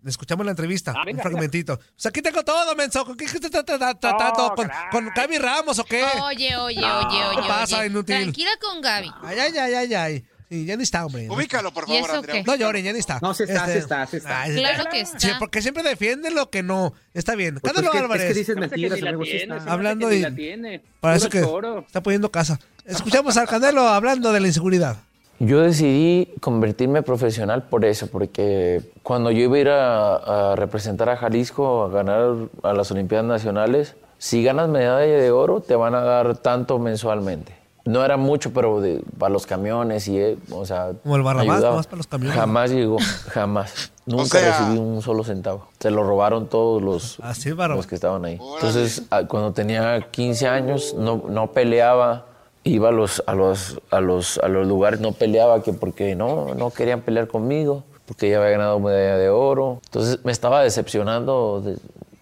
Escuchamos 0.05 0.45
la 0.45 0.51
entrevista, 0.51 0.93
un 1.10 1.17
fragmentito. 1.17 1.74
O 1.74 1.79
sea, 1.95 2.10
aquí 2.10 2.22
tengo 2.22 2.43
todo, 2.43 2.75
menso. 2.75 3.05
¿Con 3.05 3.15
qué 3.15 3.24
estás 3.24 3.50
tratando? 3.50 4.53
¿Con, 4.53 4.69
¿Con 4.91 5.10
Gaby 5.15 5.38
Ramos 5.38 5.79
o 5.79 5.86
qué? 5.86 6.03
Oye, 6.03 6.57
oye, 6.57 6.77
oye, 6.77 7.25
oye. 7.25 7.41
¿Qué 7.41 7.48
pasa, 7.48 7.86
inútil? 7.86 8.17
Tranquila 8.17 8.51
con 8.62 8.81
Gaby. 8.81 9.12
Ay, 9.22 9.39
ay, 9.39 9.57
ay, 9.57 9.74
ay, 9.74 9.93
ay. 9.93 10.25
Sí, 10.53 10.65
ya 10.65 10.77
ni 10.77 10.83
está, 10.83 11.03
hombre. 11.03 11.27
Ubícalo, 11.31 11.74
por 11.74 11.88
favor, 11.88 12.12
Andrea. 12.12 12.43
No 12.45 12.55
lloren, 12.55 12.83
ya 12.86 12.93
ni 12.93 13.00
está. 13.00 13.17
No, 13.24 13.33
sí 13.33 13.41
está, 13.41 13.65
sí 13.65 13.79
está, 13.79 14.05
sí 14.05 14.17
está. 14.17 14.43
claro 14.45 14.83
que 14.91 15.00
está. 15.01 15.19
Sí, 15.19 15.29
porque 15.39 15.63
siempre 15.63 15.81
defiende 15.81 16.29
lo 16.29 16.51
que 16.51 16.62
no. 16.62 16.93
Está 17.15 17.33
bien. 17.33 17.55
Pues 17.60 17.74
Cándalo, 17.74 17.88
es 17.88 17.91
que, 17.91 17.98
Álvarez. 18.03 18.24
Es 18.25 18.27
que 18.33 18.39
dices 18.39 18.55
mentiras. 18.55 19.00
Sí 19.00 19.05
tiene, 19.24 19.38
está. 19.55 19.60
se 19.62 19.69
Hablando 19.72 20.10
que 20.10 20.15
y- 20.17 20.22
la 20.22 20.36
tiene. 20.36 20.81
Para 21.00 21.15
eso 21.15 21.27
que 21.29 21.41
choro. 21.41 21.79
está 21.88 22.03
poniendo 22.03 22.29
casa. 22.29 22.60
Escuchamos 22.86 23.36
al 23.38 23.48
Canelo 23.48 23.88
hablando 23.88 24.31
de 24.31 24.41
la 24.41 24.45
inseguridad. 24.48 24.98
Yo 25.39 25.60
decidí 25.62 26.31
convertirme 26.39 27.01
profesional 27.01 27.63
por 27.63 27.83
eso, 27.83 28.05
porque 28.12 28.81
cuando 29.01 29.31
yo 29.31 29.39
iba 29.39 29.55
a 29.55 29.60
ir 29.60 29.69
a, 29.69 30.51
a 30.51 30.55
representar 30.55 31.10
a 31.10 31.17
Jalisco 31.17 31.86
a 31.86 31.89
ganar 31.89 32.36
a 32.62 32.74
las 32.74 32.91
Olimpiadas 32.91 33.25
Nacionales, 33.25 33.95
si 34.19 34.43
ganas 34.43 34.69
medalla 34.69 35.15
de 35.17 35.31
oro 35.31 35.62
te 35.62 35.75
van 35.75 35.95
a 35.95 36.01
dar 36.01 36.38
tanto 36.38 36.77
mensualmente. 36.77 37.62
No 37.85 38.03
era 38.05 38.15
mucho, 38.15 38.53
pero 38.53 38.79
de- 38.79 39.03
para 39.17 39.29
los 39.33 39.45
camiones 39.45 40.07
y, 40.07 40.17
eh, 40.17 40.37
o 40.51 40.65
sea, 40.65 40.91
Como 41.03 41.17
el 41.17 41.21
Barrabás, 41.23 41.49
ayudaba. 41.57 41.71
nomás 41.71 41.87
para 41.87 41.97
los 41.97 42.07
camiones. 42.07 42.37
Jamás 42.39 42.71
llegó, 42.71 42.97
jamás. 43.31 43.91
Nunca 44.05 44.39
sea- 44.39 44.59
recibí 44.59 44.77
un 44.79 45.01
solo 45.01 45.23
centavo. 45.25 45.67
Se 45.79 45.91
lo 45.91 46.03
robaron 46.03 46.47
todos 46.47 46.81
los, 46.81 47.19
Así 47.19 47.49
es, 47.49 47.55
Barrabás. 47.55 47.79
los 47.79 47.87
que 47.87 47.95
estaban 47.95 48.23
ahí. 48.23 48.39
Entonces, 48.55 49.03
a- 49.09 49.27
cuando 49.27 49.51
tenía 49.51 50.07
15 50.11 50.47
años, 50.47 50.95
no, 50.97 51.23
no 51.27 51.51
peleaba, 51.51 52.25
iba 52.63 52.87
a 52.87 52.91
los, 52.93 53.21
a, 53.27 53.35
los, 53.35 53.81
a, 53.91 53.99
los, 53.99 54.37
a 54.37 54.47
los 54.47 54.65
lugares, 54.65 55.01
no 55.01 55.11
peleaba 55.11 55.61
que 55.61 55.73
porque 55.73 56.15
no, 56.15 56.55
no 56.55 56.69
querían 56.71 57.01
pelear 57.01 57.27
conmigo, 57.27 57.83
porque 58.05 58.29
ya 58.29 58.37
había 58.37 58.51
ganado 58.51 58.79
medalla 58.79 59.17
de 59.17 59.27
oro. 59.29 59.79
Entonces 59.85 60.19
me 60.23 60.31
estaba 60.31 60.61
decepcionando. 60.63 61.61
De, 61.61 61.77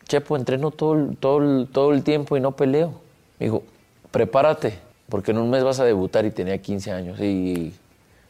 Chepo, 0.08 0.36
entreno 0.36 0.72
todo, 0.72 0.94
el- 0.96 1.18
todo, 1.18 1.38
el- 1.38 1.68
todo 1.72 1.92
el 1.94 2.04
tiempo 2.04 2.36
y 2.36 2.40
no 2.42 2.52
peleo. 2.54 2.94
Me 3.40 3.46
dijo, 3.46 3.62
prepárate, 4.10 4.80
porque 5.12 5.32
en 5.32 5.38
un 5.40 5.50
mes 5.50 5.64
vas 5.64 5.82
a 5.82 5.84
debutar 5.84 6.26
y 6.26 6.32
tenía 6.32 6.58
15 6.58 6.92
años 6.92 7.20
y 7.20 7.74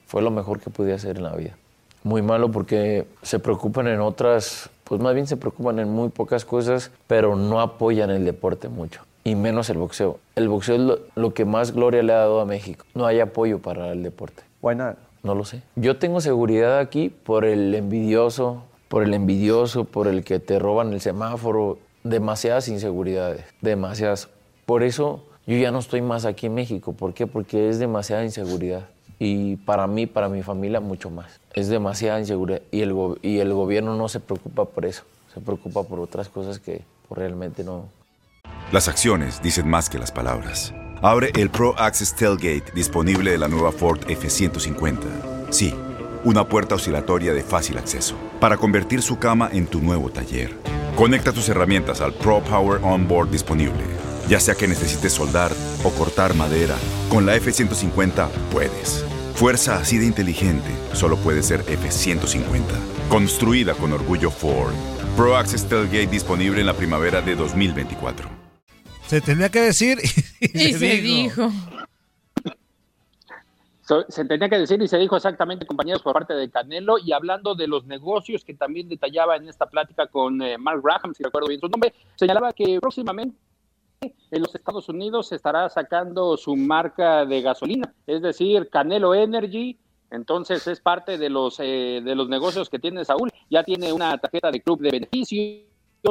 fue 0.07 0.23
lo 0.23 0.31
mejor 0.31 0.59
que 0.59 0.71
pude 0.71 0.93
hacer 0.93 1.17
en 1.17 1.23
la 1.23 1.35
vida. 1.35 1.55
Muy 2.03 2.23
malo 2.23 2.51
porque 2.51 3.05
se 3.21 3.37
preocupan 3.37 3.87
en 3.87 4.01
otras, 4.01 4.71
pues 4.83 4.99
más 4.99 5.13
bien 5.13 5.27
se 5.27 5.37
preocupan 5.37 5.77
en 5.77 5.89
muy 5.89 6.09
pocas 6.09 6.43
cosas, 6.43 6.89
pero 7.05 7.35
no 7.35 7.61
apoyan 7.61 8.09
el 8.09 8.25
deporte 8.25 8.67
mucho, 8.67 9.03
y 9.23 9.35
menos 9.35 9.69
el 9.69 9.77
boxeo. 9.77 10.17
El 10.35 10.49
boxeo 10.49 10.75
es 10.75 10.81
lo, 10.81 10.99
lo 11.13 11.35
que 11.35 11.45
más 11.45 11.71
gloria 11.71 12.01
le 12.01 12.13
ha 12.13 12.17
dado 12.17 12.41
a 12.41 12.45
México. 12.45 12.83
No 12.95 13.05
hay 13.05 13.19
apoyo 13.19 13.59
para 13.59 13.91
el 13.91 14.01
deporte. 14.01 14.41
Why 14.63 14.75
not? 14.75 14.97
No 15.21 15.35
lo 15.35 15.45
sé. 15.45 15.61
Yo 15.75 15.97
tengo 15.97 16.19
seguridad 16.19 16.79
aquí 16.79 17.09
por 17.09 17.45
el 17.45 17.75
envidioso, 17.75 18.63
por 18.87 19.03
el 19.03 19.13
envidioso, 19.13 19.85
por 19.85 20.07
el 20.07 20.23
que 20.23 20.39
te 20.39 20.57
roban 20.57 20.93
el 20.93 20.99
semáforo. 20.99 21.77
Demasiadas 22.03 22.67
inseguridades, 22.67 23.45
demasiadas. 23.61 24.29
Por 24.65 24.81
eso 24.81 25.23
yo 25.47 25.57
ya 25.57 25.71
no 25.71 25.79
estoy 25.79 26.01
más 26.01 26.25
aquí 26.25 26.47
en 26.47 26.53
México. 26.53 26.93
¿Por 26.93 27.13
qué? 27.13 27.27
Porque 27.27 27.69
es 27.69 27.79
demasiada 27.79 28.23
inseguridad. 28.23 28.87
Y 29.19 29.55
para 29.57 29.87
mí, 29.87 30.07
para 30.07 30.29
mi 30.29 30.43
familia, 30.43 30.79
mucho 30.79 31.09
más. 31.09 31.39
Es 31.53 31.67
demasiada 31.67 32.19
inseguridad. 32.19 32.61
Y 32.71 32.81
el, 32.81 32.95
y 33.21 33.39
el 33.39 33.53
gobierno 33.53 33.95
no 33.95 34.07
se 34.07 34.19
preocupa 34.19 34.65
por 34.65 34.85
eso. 34.85 35.03
Se 35.33 35.41
preocupa 35.41 35.83
por 35.83 35.99
otras 35.99 36.29
cosas 36.29 36.59
que 36.59 36.83
realmente 37.09 37.63
no, 37.63 37.85
Las 38.71 38.87
acciones 38.87 39.41
dicen 39.41 39.67
más 39.69 39.89
que 39.89 39.99
las 39.99 40.11
palabras. 40.11 40.73
Abre 41.01 41.31
el 41.35 41.49
Pro 41.49 41.77
Access 41.77 42.15
Tailgate 42.15 42.71
disponible 42.73 43.31
de 43.31 43.37
la 43.37 43.47
nueva 43.47 43.71
Ford 43.71 43.99
F-150. 44.07 44.99
Sí, 45.49 45.73
una 46.23 46.47
puerta 46.47 46.75
oscilatoria 46.75 47.33
de 47.33 47.41
fácil 47.41 47.77
acceso 47.77 48.15
para 48.39 48.57
convertir 48.57 49.01
su 49.01 49.17
cama 49.17 49.49
en 49.51 49.67
tu 49.67 49.81
nuevo 49.81 50.09
taller. 50.09 50.55
Conecta 50.95 51.31
tus 51.33 51.49
herramientas 51.49 52.01
al 52.01 52.13
Pro 52.13 52.41
Power 52.41 52.79
Onboard 52.83 53.31
disponible. 53.31 54.10
Ya 54.31 54.39
sea 54.39 54.55
que 54.55 54.65
necesites 54.65 55.11
soldar 55.11 55.51
o 55.83 55.89
cortar 55.89 56.33
madera, 56.35 56.77
con 57.09 57.25
la 57.25 57.35
F-150 57.35 58.29
puedes. 58.49 59.03
Fuerza 59.35 59.75
así 59.75 59.97
de 59.97 60.05
inteligente 60.05 60.69
solo 60.93 61.17
puede 61.17 61.43
ser 61.43 61.59
F-150. 61.67 62.63
Construida 63.09 63.73
con 63.73 63.91
orgullo 63.91 64.31
Ford. 64.31 64.71
Pro 65.17 65.35
Access 65.35 65.67
Tailgate 65.67 66.07
disponible 66.07 66.61
en 66.61 66.67
la 66.67 66.73
primavera 66.73 67.21
de 67.21 67.35
2024. 67.35 68.29
Se 69.05 69.19
tenía 69.19 69.49
que 69.49 69.59
decir 69.59 69.97
y, 70.39 70.45
Y 70.69 70.73
se 70.75 71.01
dijo. 71.01 71.51
So- 73.81 74.05
Se 74.07 74.23
tenía 74.23 74.47
que 74.47 74.59
decir 74.59 74.81
y 74.81 74.87
se 74.87 74.97
dijo 74.97 75.17
exactamente, 75.17 75.65
compañeros, 75.65 76.01
por 76.01 76.13
parte 76.13 76.35
de 76.35 76.49
Canelo. 76.49 76.97
Y 76.99 77.11
hablando 77.11 77.53
de 77.53 77.67
los 77.67 77.85
negocios 77.85 78.45
que 78.45 78.53
también 78.53 78.87
detallaba 78.87 79.35
en 79.35 79.49
esta 79.49 79.65
plática 79.65 80.07
con 80.07 80.41
eh, 80.41 80.57
Mark 80.57 80.79
Graham, 80.81 81.13
si 81.13 81.21
recuerdo 81.21 81.49
bien 81.49 81.59
su 81.59 81.67
nombre, 81.67 81.93
señalaba 82.15 82.53
que 82.53 82.79
próximamente 82.79 83.35
en 84.03 84.41
los 84.41 84.55
Estados 84.55 84.89
Unidos 84.89 85.31
estará 85.31 85.69
sacando 85.69 86.35
su 86.35 86.55
marca 86.55 87.23
de 87.23 87.41
gasolina, 87.43 87.93
es 88.07 88.23
decir, 88.23 88.67
Canelo 88.69 89.13
Energy. 89.13 89.77
Entonces 90.09 90.65
es 90.65 90.81
parte 90.81 91.19
de 91.19 91.29
los 91.29 91.59
eh, 91.59 92.01
de 92.03 92.15
los 92.15 92.27
negocios 92.27 92.67
que 92.67 92.79
tiene 92.79 93.05
Saúl. 93.05 93.29
Ya 93.49 93.63
tiene 93.63 93.93
una 93.93 94.17
tarjeta 94.17 94.49
de 94.49 94.61
club 94.61 94.81
de 94.81 94.89
beneficios, 94.89 95.67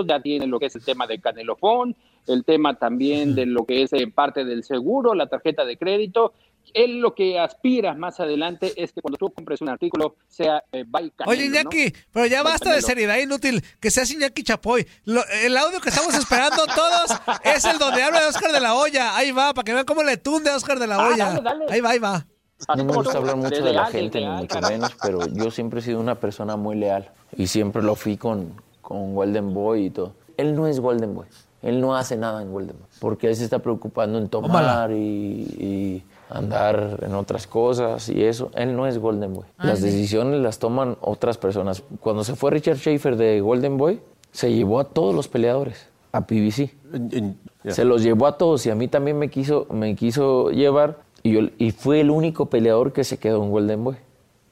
ya 0.06 0.20
tiene 0.20 0.46
lo 0.46 0.60
que 0.60 0.66
es 0.66 0.76
el 0.76 0.84
tema 0.84 1.08
de 1.08 1.20
Canelo 1.20 1.56
Phone, 1.56 1.96
el 2.28 2.44
tema 2.44 2.78
también 2.78 3.34
de 3.34 3.46
lo 3.46 3.66
que 3.66 3.82
es 3.82 3.92
eh, 3.92 4.06
parte 4.06 4.44
del 4.44 4.62
seguro, 4.62 5.14
la 5.14 5.26
tarjeta 5.26 5.64
de 5.64 5.76
crédito. 5.76 6.32
Él 6.74 6.98
lo 7.00 7.14
que 7.14 7.38
aspira 7.38 7.94
más 7.94 8.20
adelante 8.20 8.72
es 8.76 8.92
que 8.92 9.00
cuando 9.00 9.18
tú 9.18 9.30
compres 9.30 9.60
un 9.60 9.68
artículo 9.68 10.16
sea 10.28 10.62
eh, 10.72 10.84
by 10.86 11.10
Canelo, 11.10 11.30
Oye, 11.30 11.48
¿no? 11.48 11.54
Iñaki, 11.60 11.92
pero 12.12 12.26
ya 12.26 12.42
basta 12.42 12.72
de 12.72 12.82
seriedad 12.82 13.16
inútil. 13.18 13.62
Que 13.80 13.90
seas 13.90 14.10
Iñaki 14.10 14.42
Chapoy. 14.42 14.86
Lo- 15.04 15.22
el 15.44 15.56
audio 15.56 15.80
que 15.80 15.88
estamos 15.90 16.14
esperando 16.14 16.64
todos 16.66 17.18
es 17.44 17.64
el 17.64 17.78
donde 17.78 18.02
habla 18.02 18.20
de 18.20 18.26
Oscar 18.26 18.52
de 18.52 18.60
la 18.60 18.74
Hoya. 18.74 19.16
Ahí 19.16 19.30
va, 19.30 19.52
para 19.54 19.64
que 19.64 19.72
vean 19.74 19.84
cómo 19.86 20.02
le 20.02 20.16
tunde 20.16 20.50
a 20.50 20.56
Oscar 20.56 20.78
de 20.78 20.86
la 20.86 20.96
Ah, 20.96 21.08
Hoya. 21.08 21.26
dale, 21.26 21.42
dale. 21.42 21.64
Ahí 21.70 21.80
va, 21.80 21.90
ahí 21.90 21.98
va. 21.98 22.26
No 22.76 22.84
me 22.84 22.92
gusta 22.92 23.16
hablar 23.18 23.36
mucho 23.36 23.62
de 23.64 23.72
la 23.72 23.86
gente, 23.86 24.20
ni 24.20 24.26
mucho 24.26 24.60
menos, 24.60 24.90
pero 25.02 25.26
yo 25.28 25.50
siempre 25.50 25.80
he 25.80 25.82
sido 25.82 25.98
una 25.98 26.16
persona 26.16 26.56
muy 26.56 26.76
leal 26.76 27.10
y 27.36 27.46
siempre 27.46 27.82
lo 27.82 27.94
fui 27.94 28.18
con, 28.18 28.52
con 28.82 29.14
Golden 29.14 29.54
Boy 29.54 29.86
y 29.86 29.90
todo. 29.90 30.12
Él 30.36 30.54
no 30.54 30.66
es 30.66 30.78
Golden 30.78 31.14
Boy, 31.14 31.26
él 31.62 31.80
no 31.80 31.96
hace 31.96 32.18
nada 32.18 32.42
en 32.42 32.52
Golden 32.52 32.76
Boy, 32.78 32.86
porque 32.98 33.28
él 33.28 33.36
se 33.36 33.44
está 33.44 33.60
preocupando 33.60 34.18
en 34.18 34.28
tomar 34.28 34.90
y, 34.92 34.94
y 35.58 36.02
andar 36.30 37.00
en 37.02 37.14
otras 37.14 37.46
cosas 37.46 38.08
y 38.08 38.24
eso. 38.24 38.50
Él 38.54 38.76
no 38.76 38.86
es 38.86 38.98
Golden 38.98 39.34
Boy. 39.34 39.46
Las 39.58 39.80
sí. 39.80 39.86
decisiones 39.86 40.40
las 40.40 40.58
toman 40.58 40.96
otras 41.00 41.38
personas. 41.38 41.82
Cuando 42.00 42.24
se 42.24 42.36
fue 42.36 42.50
Richard 42.50 42.78
Schaefer 42.78 43.16
de 43.16 43.40
Golden 43.40 43.76
Boy, 43.76 44.00
se 44.32 44.52
llevó 44.52 44.80
a 44.80 44.84
todos 44.84 45.14
los 45.14 45.28
peleadores 45.28 45.88
a 46.12 46.26
PBC. 46.26 46.70
Yeah. 47.62 47.74
Se 47.74 47.84
los 47.84 48.02
llevó 48.02 48.26
a 48.26 48.38
todos 48.38 48.64
y 48.66 48.70
a 48.70 48.74
mí 48.74 48.88
también 48.88 49.18
me 49.18 49.28
quiso, 49.28 49.66
me 49.70 49.94
quiso 49.94 50.50
llevar 50.50 50.98
y, 51.22 51.32
yo, 51.32 51.40
y 51.58 51.72
fue 51.72 52.00
el 52.00 52.10
único 52.10 52.46
peleador 52.46 52.92
que 52.92 53.04
se 53.04 53.18
quedó 53.18 53.42
en 53.44 53.50
Golden 53.50 53.84
Boy. 53.84 53.96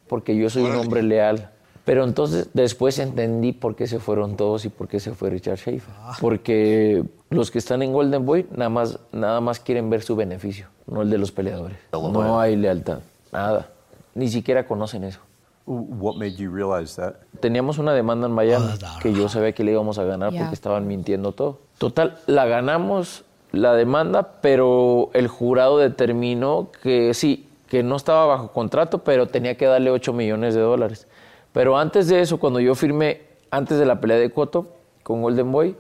Porque 0.09 0.37
yo 0.37 0.51
soy 0.51 0.65
un 0.65 0.77
hombre 0.77 1.03
leal 1.03 1.51
Pero 1.89 2.05
entonces 2.05 2.51
después 2.53 2.99
entendí 2.99 3.53
por 3.53 3.75
qué 3.75 3.87
se 3.87 3.99
fueron 3.99 4.37
todos 4.37 4.67
y 4.67 4.69
por 4.69 4.89
qué 4.89 5.01
se 5.01 5.15
fue 5.15 5.31
Richard 5.31 5.57
Schaefer. 5.57 5.95
Porque 6.21 7.03
los 7.31 7.51
que 7.51 7.57
están 7.57 7.81
en 7.81 7.95
Golden 7.95 8.27
Boy 8.27 8.47
nada 8.51 8.69
más, 8.69 8.99
nada 9.11 9.41
más 9.41 9.59
quieren 9.59 9.89
ver 9.89 10.03
su 10.03 10.15
beneficio, 10.15 10.67
no 10.87 11.01
el 11.01 11.09
de 11.09 11.17
los 11.17 11.33
peleadores. 11.33 11.79
No 11.95 12.39
hay 12.39 12.57
lealtad, 12.57 12.99
nada. 13.33 13.69
Ni 14.15 14.29
siquiera 14.29 14.67
conocen 14.67 15.03
eso. 15.05 15.21
What 15.65 16.17
made 16.17 16.35
you 16.35 16.55
realize 16.55 16.95
that? 17.01 17.15
Teníamos 17.41 17.79
una 17.79 17.95
demanda 17.95 18.27
en 18.27 18.35
Miami 18.35 18.67
que 19.01 19.15
yo 19.15 19.31
sabía 19.31 19.53
que 19.53 19.65
le 19.65 19.73
íbamos 19.73 19.99
a 19.99 20.05
ganar 20.05 20.31
Yeah. 20.31 20.43
porque 20.43 20.57
estaban 20.57 20.87
mintiendo 20.87 21.33
todo. 21.33 21.61
Total, 21.79 22.19
la 22.27 22.45
ganamos 22.45 23.25
la 23.51 23.73
demanda, 23.73 24.35
pero 24.43 25.09
el 25.15 25.27
jurado 25.27 25.79
determinó 25.79 26.69
que 26.83 27.15
sí, 27.15 27.49
que 27.67 27.83
no 27.83 27.97
estaba 27.97 28.27
bajo 28.27 28.53
contrato, 28.53 28.99
pero 29.05 29.27
tenía 29.27 29.57
que 29.57 29.65
darle 29.65 29.91
8 29.91 30.13
millones 30.13 30.55
de 30.55 30.61
dólares. 30.61 31.07
Pero 31.53 31.79
antes 31.79 32.09
de 32.09 32.21
eso, 32.21 32.39
cuando 32.39 32.61
yo 32.61 32.75
firmé, 32.75 33.23
antes 33.51 33.79
de 33.79 33.87
la 33.87 34.01
pelea 34.01 34.19
de 34.19 34.31
Coto 34.31 34.77
con 35.03 35.23
Golden 35.23 35.51
Boy, 35.51 35.77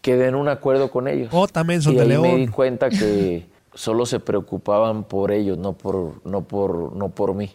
quedé 0.00 0.28
en 0.28 0.34
un 0.34 0.48
acuerdo 0.48 0.90
con 0.90 1.08
ellos. 1.08 1.28
Oh, 1.32 1.46
también 1.46 1.82
son 1.82 1.94
y 1.94 1.96
de 1.96 2.02
ahí 2.02 2.08
León. 2.08 2.22
me 2.22 2.36
di 2.36 2.48
cuenta 2.48 2.88
que 2.90 3.46
solo 3.74 4.06
se 4.06 4.20
preocupaban 4.20 5.04
por 5.04 5.30
ellos, 5.30 5.58
no 5.58 5.74
por, 5.74 6.26
no 6.26 6.42
por, 6.42 6.96
no 6.96 7.10
por 7.10 7.34
mí. 7.34 7.50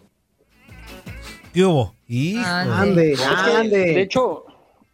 ¿Qué 1.52 1.64
hubo? 1.64 1.94
Hijo. 2.06 2.44
Ande, 2.44 3.12
Es 3.12 3.20
que, 3.20 3.68
De 3.68 4.02
hecho, 4.02 4.44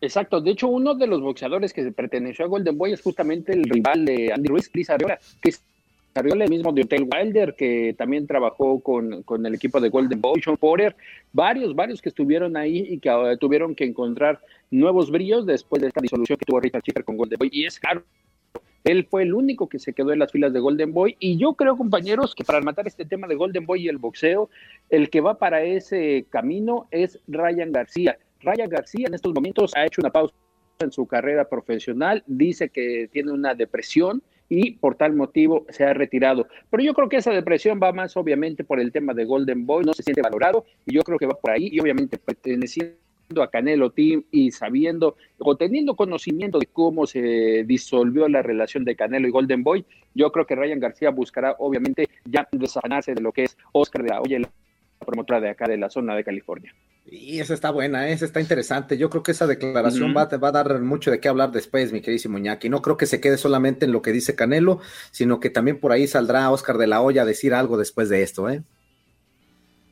exacto. 0.00 0.40
De 0.40 0.52
hecho, 0.52 0.68
uno 0.68 0.94
de 0.94 1.06
los 1.06 1.20
boxeadores 1.20 1.72
que 1.72 1.82
perteneció 1.90 2.44
a 2.44 2.48
Golden 2.48 2.78
Boy 2.78 2.92
es 2.92 3.02
justamente 3.02 3.52
el 3.52 3.64
rival 3.64 4.04
de 4.04 4.32
Andy 4.32 4.48
Ruiz, 4.48 4.70
Chris 4.72 4.88
Arreola. 4.88 5.18
Chris 5.40 5.62
Arreola, 6.14 6.44
el 6.44 6.50
mismo 6.50 6.72
de 6.72 6.82
Hotel 6.82 7.08
Wilder, 7.10 7.54
que 7.54 7.94
también 7.96 8.26
trabajó 8.26 8.80
con, 8.80 9.22
con 9.22 9.46
el 9.46 9.54
equipo 9.54 9.80
de 9.80 9.88
Golden 9.88 10.20
Boy, 10.20 10.42
Sean 10.42 10.56
Porter, 10.56 10.94
varios, 11.32 11.74
varios 11.74 12.02
que 12.02 12.10
estuvieron 12.10 12.56
ahí 12.56 12.86
y 12.88 12.98
que 12.98 13.08
ahora 13.08 13.36
tuvieron 13.36 13.74
que 13.74 13.84
encontrar 13.84 14.40
nuevos 14.70 15.10
brillos 15.10 15.46
después 15.46 15.80
de 15.80 15.88
esta 15.88 16.00
disolución 16.00 16.36
que 16.38 16.44
tuvo 16.44 16.60
Richard 16.60 16.82
Schiffer 16.82 17.04
con 17.04 17.16
Golden 17.16 17.38
Boy. 17.38 17.48
Y 17.50 17.64
es 17.64 17.80
claro, 17.80 18.04
él 18.84 19.06
fue 19.08 19.22
el 19.22 19.32
único 19.32 19.68
que 19.68 19.78
se 19.78 19.92
quedó 19.92 20.12
en 20.12 20.18
las 20.18 20.32
filas 20.32 20.52
de 20.52 20.60
Golden 20.60 20.92
Boy. 20.92 21.16
Y 21.18 21.36
yo 21.36 21.54
creo, 21.54 21.76
compañeros, 21.76 22.34
que 22.34 22.44
para 22.44 22.60
matar 22.60 22.86
este 22.86 23.04
tema 23.04 23.26
de 23.26 23.34
Golden 23.34 23.64
Boy 23.64 23.84
y 23.84 23.88
el 23.88 23.98
boxeo, 23.98 24.50
el 24.90 25.08
que 25.08 25.20
va 25.20 25.38
para 25.38 25.62
ese 25.62 26.26
camino 26.30 26.88
es 26.90 27.18
Ryan 27.28 27.72
García. 27.72 28.18
Ryan 28.40 28.68
García 28.68 29.06
en 29.06 29.14
estos 29.14 29.32
momentos 29.32 29.72
ha 29.76 29.86
hecho 29.86 30.00
una 30.00 30.10
pausa 30.10 30.34
en 30.80 30.90
su 30.90 31.06
carrera 31.06 31.48
profesional, 31.48 32.24
dice 32.26 32.68
que 32.68 33.08
tiene 33.12 33.30
una 33.30 33.54
depresión 33.54 34.22
y 34.52 34.72
por 34.72 34.96
tal 34.96 35.14
motivo 35.14 35.64
se 35.70 35.82
ha 35.84 35.94
retirado. 35.94 36.46
Pero 36.68 36.82
yo 36.82 36.92
creo 36.92 37.08
que 37.08 37.16
esa 37.16 37.30
depresión 37.30 37.80
va 37.82 37.90
más 37.92 38.18
obviamente 38.18 38.64
por 38.64 38.80
el 38.80 38.92
tema 38.92 39.14
de 39.14 39.24
Golden 39.24 39.64
Boy, 39.64 39.82
no 39.82 39.94
se 39.94 40.02
siente 40.02 40.20
valorado 40.20 40.66
y 40.84 40.94
yo 40.94 41.00
creo 41.00 41.18
que 41.18 41.24
va 41.24 41.32
por 41.32 41.52
ahí 41.52 41.70
y 41.72 41.80
obviamente 41.80 42.18
perteneciendo 42.18 42.98
a 43.40 43.48
Canelo 43.48 43.92
Team 43.92 44.24
y 44.30 44.50
sabiendo 44.50 45.16
o 45.38 45.56
teniendo 45.56 45.96
conocimiento 45.96 46.58
de 46.58 46.66
cómo 46.66 47.06
se 47.06 47.64
disolvió 47.64 48.28
la 48.28 48.42
relación 48.42 48.84
de 48.84 48.94
Canelo 48.94 49.26
y 49.26 49.30
Golden 49.30 49.62
Boy, 49.62 49.86
yo 50.14 50.30
creo 50.30 50.44
que 50.44 50.54
Ryan 50.54 50.80
García 50.80 51.08
buscará 51.08 51.56
obviamente 51.58 52.10
ya 52.26 52.46
desafanarse 52.52 53.14
de 53.14 53.22
lo 53.22 53.32
que 53.32 53.44
es 53.44 53.56
Oscar 53.72 54.02
de 54.02 54.10
la 54.10 54.20
Hoya, 54.20 54.38
la 54.38 54.50
promotora 54.98 55.40
de 55.40 55.48
acá 55.48 55.66
de 55.66 55.78
la 55.78 55.88
zona 55.88 56.14
de 56.14 56.24
California. 56.24 56.74
Y 57.14 57.40
esa 57.40 57.52
está 57.52 57.70
buena, 57.70 58.08
esa 58.08 58.24
está 58.24 58.40
interesante. 58.40 58.96
Yo 58.96 59.10
creo 59.10 59.22
que 59.22 59.32
esa 59.32 59.46
declaración 59.46 60.14
va, 60.16 60.24
va 60.24 60.48
a 60.48 60.52
dar 60.52 60.80
mucho 60.80 61.10
de 61.10 61.20
qué 61.20 61.28
hablar 61.28 61.52
después, 61.52 61.92
mi 61.92 62.00
queridísimo 62.00 62.38
Iñaki. 62.38 62.70
No 62.70 62.80
creo 62.80 62.96
que 62.96 63.04
se 63.04 63.20
quede 63.20 63.36
solamente 63.36 63.84
en 63.84 63.92
lo 63.92 64.00
que 64.00 64.12
dice 64.12 64.34
Canelo, 64.34 64.80
sino 65.10 65.38
que 65.38 65.50
también 65.50 65.78
por 65.78 65.92
ahí 65.92 66.06
saldrá 66.06 66.50
Oscar 66.50 66.78
de 66.78 66.86
la 66.86 67.02
Hoya 67.02 67.22
a 67.22 67.26
decir 67.26 67.52
algo 67.52 67.76
después 67.76 68.08
de 68.08 68.22
esto, 68.22 68.48
¿eh? 68.48 68.62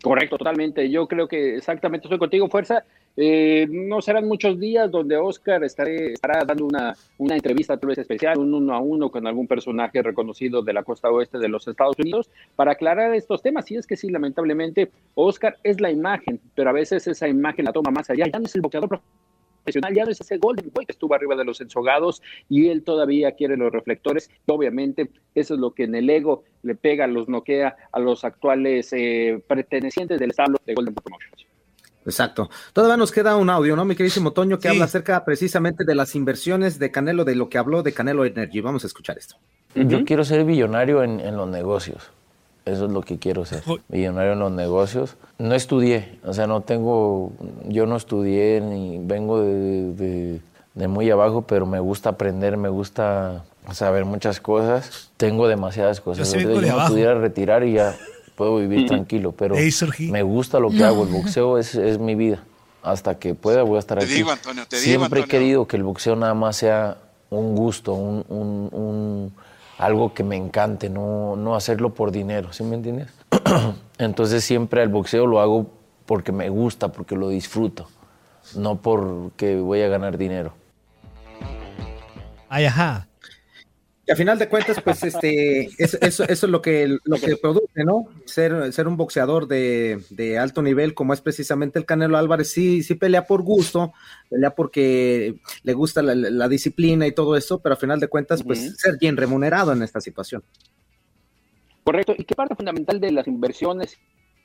Correcto, 0.03 0.39
totalmente. 0.39 0.89
Yo 0.91 1.07
creo 1.09 1.29
que 1.29 1.57
exactamente 1.57 2.07
estoy 2.07 2.19
contigo, 2.19 2.49
Fuerza. 2.49 2.85
Eh, 3.17 3.67
no 3.69 4.01
serán 4.01 4.29
muchos 4.29 4.59
días 4.59 4.91
donde 4.91 5.17
Oscar 5.17 5.65
estará 5.65 6.45
dando 6.47 6.65
una, 6.65 6.95
una 7.19 7.35
entrevista 7.35 7.77
tal 7.77 7.89
vez 7.89 7.99
especial, 7.99 8.39
un 8.39 8.55
uno 8.55 8.75
a 8.75 8.79
uno 8.81 9.11
con 9.11 9.27
algún 9.27 9.47
personaje 9.47 10.03
reconocido 10.03 10.63
de 10.63 10.73
la 10.73 10.85
costa 10.85 11.11
oeste 11.11 11.39
de 11.39 11.49
los 11.49 11.67
Estados 11.67 11.97
Unidos 11.99 12.31
para 12.57 12.73
aclarar 12.73 13.15
estos 13.15 13.43
temas. 13.43 13.71
Y 13.71 13.77
es 13.77 13.87
que 13.87 13.97
sí, 13.97 14.11
lamentablemente, 14.11 14.91
Oscar 15.15 15.59
es 15.65 15.81
la 15.81 15.91
imagen, 15.91 16.41
pero 16.55 16.71
a 16.71 16.73
veces 16.73 17.07
esa 17.07 17.29
imagen 17.29 17.65
la 17.65 17.73
toma 17.73 17.91
más 17.91 18.09
allá. 18.11 18.27
Ya 18.33 18.39
no 18.39 18.47
es 18.47 18.55
el 18.55 18.61
boxeador 18.61 19.01
profesional, 19.65 19.95
ya 19.95 20.05
no 20.05 20.13
es 20.13 20.21
ese 20.21 20.39
Golden 20.39 20.71
Boy 20.73 20.87
que 20.87 20.93
estuvo 20.93 21.15
arriba 21.15 21.37
de 21.37 21.45
los 21.45 21.61
ensogados 21.61 22.23
y 22.49 22.69
él 22.69 22.83
todavía 22.85 23.33
quiere 23.33 23.57
los 23.57 23.73
reflectores. 23.73 24.31
Obviamente, 24.47 25.11
eso 25.35 25.55
es 25.55 25.61
lo 25.61 25.73
que 25.73 25.85
en 25.85 25.95
el 25.95 26.09
ego 26.09 26.45
le 26.63 26.75
pega, 26.75 27.07
los 27.07 27.29
noquea 27.29 27.77
a 27.93 27.99
los 27.99 28.25
actuales 28.25 28.93
eh, 28.93 29.43
pertenecientes 29.47 30.21
del 30.21 30.31
establo 30.31 30.59
de 30.65 30.75
Golden 30.75 30.95
Promotions. 30.95 31.50
Exacto. 32.07 32.49
Todavía 32.73 32.97
nos 32.97 33.13
queda 33.13 33.37
un 33.37 33.51
audio, 33.51 33.77
¿no, 33.77 33.85
mi 33.85 33.95
queridísimo 33.95 34.33
Toño, 34.33 34.59
que 34.59 34.69
habla 34.69 34.85
acerca 34.87 35.25
precisamente 35.25 35.85
de 35.85 35.95
las 35.95 36.15
inversiones 36.15 36.79
de 36.79 36.91
Canelo, 36.91 37.25
de 37.25 37.35
lo 37.35 37.49
que 37.49 37.59
habló 37.59 37.83
de 37.83 37.93
Canelo 37.93 38.25
Energy. 38.25 38.61
Vamos 38.61 38.85
a 38.85 38.87
escuchar 38.87 39.19
esto. 39.19 39.37
Yo 39.75 40.05
quiero 40.05 40.25
ser 40.25 40.45
billonario 40.45 41.03
en, 41.03 41.21
en 41.21 41.37
los 41.37 41.49
negocios. 41.49 42.11
Eso 42.65 42.87
es 42.87 42.93
lo 42.93 43.03
que 43.03 43.19
quiero 43.19 43.45
ser. 43.45 43.63
Millonario 43.89 44.33
en 44.33 44.39
los 44.39 44.53
negocios. 44.53 45.17
No 45.39 45.55
estudié, 45.55 46.19
o 46.25 46.33
sea, 46.35 46.47
no 46.47 46.61
tengo, 46.63 47.33
yo 47.69 47.87
no 47.87 47.97
estudié 47.97 48.61
ni 48.61 48.99
vengo 49.03 49.41
de, 49.41 49.93
de- 49.95 50.41
de 50.73 50.87
muy 50.89 51.11
abajo, 51.11 51.43
pero 51.43 51.67
me 51.67 51.81
gusta 51.81 52.11
aprender, 52.11 52.57
me 52.57 52.69
gusta 52.69 53.45
saber 53.73 54.05
muchas 54.05 54.41
cosas. 54.41 55.11
Tengo 55.17 55.49
demasiadas 55.49 56.01
cosas. 56.01 56.33
Yo 56.33 56.39
sí 56.39 56.45
Yo 56.45 56.51
de 56.55 56.61
me 56.61 56.71
abajo. 56.71 56.93
pudiera 56.93 57.15
retirar 57.17 57.65
y 57.65 57.73
ya 57.75 57.97
puedo 58.41 58.57
vivir 58.57 58.87
tranquilo, 58.87 59.33
pero 59.33 59.55
me 60.09 60.23
gusta 60.23 60.59
lo 60.61 60.71
que 60.71 60.79
No. 60.79 60.87
hago. 60.87 61.03
El 61.05 61.11
boxeo 61.11 61.59
es, 61.59 61.75
es 61.75 61.99
mi 61.99 62.15
vida. 62.15 62.43
Hasta 62.83 63.19
que 63.19 63.35
pueda 63.35 63.65
voy 63.65 63.77
a 63.77 63.81
estar 63.81 63.99
Te 63.99 64.07
aquí. 64.07 64.15
digo, 64.15 64.31
Antonio, 64.31 64.65
te 64.67 64.77
digo, 64.81 64.85
Siempre 65.01 65.21
he 65.21 65.25
querido 65.27 65.67
que 65.67 65.77
el 65.77 65.83
boxeo 65.83 66.17
nada 66.17 66.33
más 66.33 66.57
sea 66.57 66.97
un 67.29 67.55
gusto, 67.55 67.93
un, 67.93 68.25
un- 68.31 68.71
un- 68.73 69.35
algo 69.77 70.15
que 70.15 70.25
me 70.25 70.37
encante, 70.37 70.89
no, 70.89 71.37
no 71.37 71.55
hacerlo 71.55 71.93
por 71.93 72.13
dinero, 72.13 72.51
¿sí 72.55 72.65
me 72.65 72.77
entiendes? 72.77 73.09
Entonces 73.99 74.43
siempre 74.43 74.83
el 74.83 74.89
boxeo 74.89 75.27
lo 75.27 75.41
hago 75.41 75.67
porque 76.07 76.33
me 76.33 76.49
gusta, 76.49 76.91
porque 76.93 77.17
lo 77.17 77.29
disfruto, 77.29 77.89
no 78.57 78.77
porque 78.81 79.57
voy 79.61 79.83
a 79.83 79.89
ganar 79.89 80.17
dinero. 80.17 80.55
Ay, 82.49 82.65
ajá. 82.65 83.07
Y 84.11 84.13
a 84.13 84.17
final 84.17 84.41
de 84.41 84.49
cuentas, 84.49 84.83
pues, 84.83 85.05
este, 85.05 85.67
es- 85.79 85.95
eso, 85.95 86.25
eso 86.25 86.47
es 86.47 86.51
lo 86.51 86.61
que, 86.61 86.99
lo 87.05 87.17
que 87.17 87.37
produce, 87.37 87.85
¿no? 87.85 88.07
Ser, 88.25 88.73
ser 88.73 88.89
un 88.89 88.97
boxeador 88.97 89.47
de, 89.47 90.01
de 90.11 90.37
alto 90.37 90.63
nivel, 90.63 90.95
como 90.95 91.15
es 91.15 91.21
precisamente 91.21 91.79
el 91.79 91.87
Canelo 91.87 92.19
Álvarez, 92.19 92.51
sí, 92.51 92.83
sí 92.83 92.97
pelea 92.97 93.25
por 93.29 93.43
gusto, 93.43 93.93
pelea 94.29 94.51
porque 94.57 95.37
le 95.63 95.73
gusta 95.75 96.03
la, 96.03 96.17
la 96.17 96.49
disciplina 96.49 97.07
y 97.07 97.13
todo 97.13 97.37
eso, 97.37 97.61
pero 97.61 97.75
a 97.75 97.79
final 97.79 98.01
de 98.01 98.09
cuentas, 98.09 98.43
pues, 98.43 98.77
ser 98.81 98.99
bien 98.99 99.17
remunerado 99.17 99.73
en 99.73 99.85
esta 99.85 100.01
situación. 100.01 100.43
Correcto. 101.85 102.13
Y 102.19 102.25
que 102.25 102.35
parte 102.35 102.57
fundamental 102.57 102.99
de 102.99 103.13
las 103.13 103.29
inversiones 103.29 103.97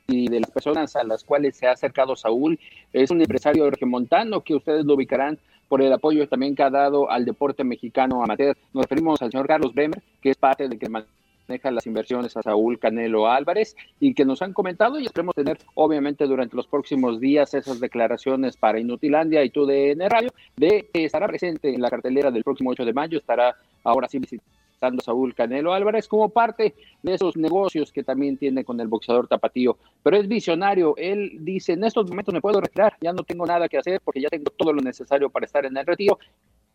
y 0.06 0.28
de 0.28 0.38
las 0.38 0.50
personas 0.52 0.94
a 0.94 1.02
las 1.02 1.24
cuales 1.24 1.56
se 1.56 1.66
ha 1.66 1.72
acercado 1.72 2.14
Saúl 2.14 2.56
es 2.92 3.10
un 3.10 3.20
empresario 3.20 3.68
regiomontano 3.68 4.44
que 4.44 4.54
ustedes 4.54 4.84
lo 4.84 4.94
ubicarán 4.94 5.40
por 5.68 5.82
el 5.82 5.92
apoyo 5.92 6.28
también 6.28 6.54
que 6.54 6.62
ha 6.62 6.70
dado 6.70 7.10
al 7.10 7.24
deporte 7.24 7.64
mexicano 7.64 8.22
amateur. 8.22 8.56
Nos 8.72 8.84
referimos 8.84 9.20
al 9.22 9.30
señor 9.30 9.46
Carlos 9.46 9.74
Bremer, 9.74 10.02
que 10.20 10.30
es 10.30 10.36
parte 10.36 10.68
de 10.68 10.78
que 10.78 10.88
maneja 10.88 11.70
las 11.70 11.86
inversiones 11.86 12.36
a 12.36 12.42
Saúl 12.42 12.78
Canelo 12.78 13.28
Álvarez 13.28 13.76
y 14.00 14.14
que 14.14 14.24
nos 14.24 14.42
han 14.42 14.52
comentado 14.52 14.98
y 14.98 15.06
esperemos 15.06 15.34
tener 15.34 15.58
obviamente 15.74 16.26
durante 16.26 16.56
los 16.56 16.66
próximos 16.66 17.20
días 17.20 17.54
esas 17.54 17.80
declaraciones 17.80 18.56
para 18.56 18.80
Inutilandia 18.80 19.44
y 19.44 19.50
TUDN 19.50 20.08
Radio 20.08 20.30
de 20.56 20.88
que 20.92 21.04
estará 21.04 21.26
presente 21.28 21.72
en 21.72 21.80
la 21.80 21.90
cartelera 21.90 22.30
del 22.30 22.44
próximo 22.44 22.70
8 22.70 22.84
de 22.84 22.92
mayo, 22.92 23.18
estará 23.18 23.56
ahora 23.84 24.08
sí 24.08 24.18
visitando 24.18 24.55
a 24.80 24.90
Saúl 25.02 25.34
Canelo 25.34 25.72
Álvarez 25.72 26.08
como 26.08 26.28
parte 26.28 26.74
de 27.02 27.14
esos 27.14 27.36
negocios 27.36 27.92
que 27.92 28.02
también 28.02 28.36
tiene 28.36 28.64
con 28.64 28.80
el 28.80 28.88
boxeador 28.88 29.28
tapatío. 29.28 29.78
Pero 30.02 30.16
es 30.16 30.28
visionario, 30.28 30.94
él 30.96 31.38
dice, 31.40 31.72
en 31.72 31.84
estos 31.84 32.08
momentos 32.08 32.34
me 32.34 32.40
puedo 32.40 32.60
retirar, 32.60 32.96
ya 33.00 33.12
no 33.12 33.22
tengo 33.22 33.46
nada 33.46 33.68
que 33.68 33.78
hacer 33.78 34.00
porque 34.04 34.20
ya 34.20 34.28
tengo 34.28 34.50
todo 34.56 34.72
lo 34.72 34.82
necesario 34.82 35.30
para 35.30 35.46
estar 35.46 35.64
en 35.64 35.76
el 35.76 35.86
retiro, 35.86 36.18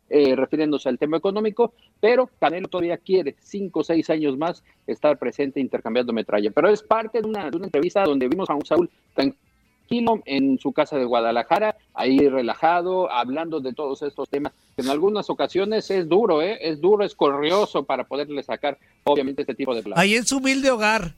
eh, 0.09 0.35
refiriéndose 0.35 0.89
al 0.89 0.99
tema 0.99 1.17
económico, 1.17 1.73
pero 1.99 2.29
Canelo 2.39 2.67
todavía 2.67 2.97
quiere 2.97 3.35
cinco 3.39 3.79
o 3.79 3.83
seis 3.83 4.09
años 4.09 4.37
más 4.37 4.63
estar 4.85 5.17
presente 5.17 5.59
intercambiando 5.59 6.11
metralla. 6.11 6.51
Pero 6.51 6.69
es 6.69 6.83
parte 6.83 7.21
de 7.21 7.27
una, 7.27 7.49
de 7.49 7.57
una 7.57 7.67
entrevista 7.67 8.03
donde 8.03 8.27
vimos 8.27 8.49
a 8.49 8.55
un 8.55 8.65
Saúl 8.65 8.89
tranquilo 9.13 10.21
en 10.25 10.57
su 10.59 10.71
casa 10.73 10.97
de 10.97 11.05
Guadalajara, 11.05 11.77
ahí 11.93 12.27
relajado, 12.27 13.11
hablando 13.11 13.59
de 13.59 13.73
todos 13.73 14.01
estos 14.01 14.29
temas, 14.29 14.53
que 14.75 14.81
en 14.81 14.89
algunas 14.89 15.29
ocasiones 15.29 15.89
es 15.91 16.07
duro, 16.07 16.41
¿eh? 16.41 16.57
es 16.62 16.79
duro, 16.79 17.03
es 17.03 17.13
corrioso 17.15 17.84
para 17.84 18.05
poderle 18.05 18.41
sacar, 18.43 18.77
obviamente, 19.03 19.41
este 19.41 19.55
tipo 19.55 19.75
de 19.75 19.84
planes. 19.84 19.99
Ahí 19.99 20.15
en 20.15 20.25
su 20.25 20.38
humilde 20.38 20.71
hogar. 20.71 21.15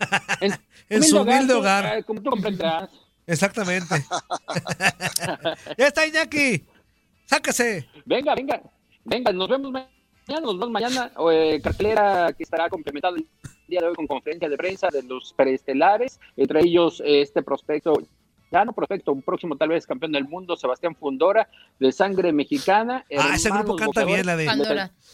En, 0.40 0.52
En 0.88 1.02
su 1.04 1.20
humilde 1.20 1.52
hogar. 1.54 1.98
eh, 1.98 2.02
como 2.04 2.22
tú 2.22 2.30
comprenderás. 2.30 2.90
Exactamente. 3.26 3.94
ya 5.78 5.86
está 5.86 6.06
Iñaki. 6.06 6.64
Sáquese. 7.26 7.86
Venga, 8.06 8.34
venga, 8.34 8.60
venga, 9.04 9.32
nos 9.32 9.48
vemos 9.48 9.70
mañana, 9.70 10.40
nos 10.40 10.58
vemos 10.58 10.70
mañana, 10.70 11.12
eh, 11.32 11.60
cartelera 11.62 12.32
que 12.32 12.42
estará 12.42 12.68
complementada 12.68 13.16
el 13.16 13.26
día 13.68 13.80
de 13.82 13.86
hoy 13.88 13.94
con 13.94 14.06
conferencia 14.08 14.48
de 14.48 14.56
prensa 14.56 14.88
de 14.90 15.02
los 15.04 15.32
preestelares, 15.34 16.18
entre 16.36 16.60
ellos 16.60 17.00
eh, 17.04 17.20
este 17.20 17.42
prospecto 17.42 17.92
mexicano 18.50 18.72
prospecto, 18.72 19.12
un 19.12 19.22
próximo 19.22 19.56
tal 19.56 19.68
vez 19.68 19.86
campeón 19.86 20.10
del 20.10 20.24
mundo, 20.24 20.56
Sebastián 20.56 20.96
Fundora, 20.96 21.48
de 21.78 21.92
sangre 21.92 22.32
mexicana. 22.32 23.04
Ah, 23.16 23.30
ese 23.36 23.48
grupo 23.50 23.76
canta 23.76 24.02
bien, 24.04 24.26
la 24.26 24.34
de... 24.36 24.44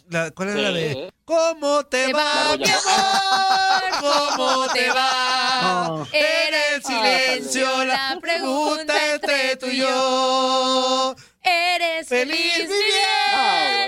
la- 0.08 0.30
¿Cuál 0.30 0.48
es 0.48 0.54
la 0.56 0.70
de...? 0.70 1.12
¿Cómo 1.26 1.84
te 1.84 2.12
va, 2.14 2.56
mi 2.56 2.64
amor? 2.64 4.00
¿Cómo 4.00 4.66
te 4.72 4.88
va? 4.90 6.06
En 6.12 6.54
el 6.74 6.82
silencio 6.82 7.84
la 7.84 8.16
pregunta 8.20 8.94
entre 9.14 9.56
tú 9.56 9.66
y 9.66 9.76
yo. 9.78 11.14
Eres 11.42 12.08
Feliz 12.08 12.34
feliz 12.36 12.70
y 12.70 12.72
y 12.72 12.84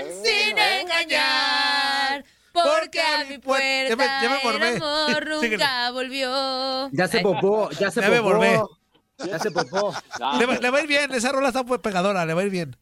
bien, 0.05 0.23
sin 0.23 0.57
engañar. 0.57 2.23
Porque 2.51 2.99
a 3.01 3.23
mi 3.25 3.37
puerta 3.37 3.89
Ya 3.89 3.95
me- 3.95 4.05
ya 4.05 4.29
me 4.29 4.41
el 4.75 4.75
amor 4.83 5.27
nunca 5.41 5.91
volvió. 5.91 6.89
Ya 6.91 7.07
se 7.07 7.21
popó, 7.21 7.69
ya 7.71 7.89
se 7.89 8.01
Ya 8.01 8.09
me 8.09 8.17
popó. 8.21 8.33
volvé. 8.33 8.59
Ya 9.25 9.39
se 9.39 9.51
popó. 9.51 9.93
Le 10.39 10.45
va, 10.45 10.55
le 10.57 10.69
va 10.69 10.77
a 10.77 10.81
ir 10.81 10.87
bien, 10.87 11.11
esa 11.13 11.31
rola 11.31 11.49
está 11.49 11.63
pegadora, 11.63 12.25
le 12.25 12.33
va 12.33 12.41
a 12.41 12.43
ir 12.45 12.49
bien. 12.51 12.75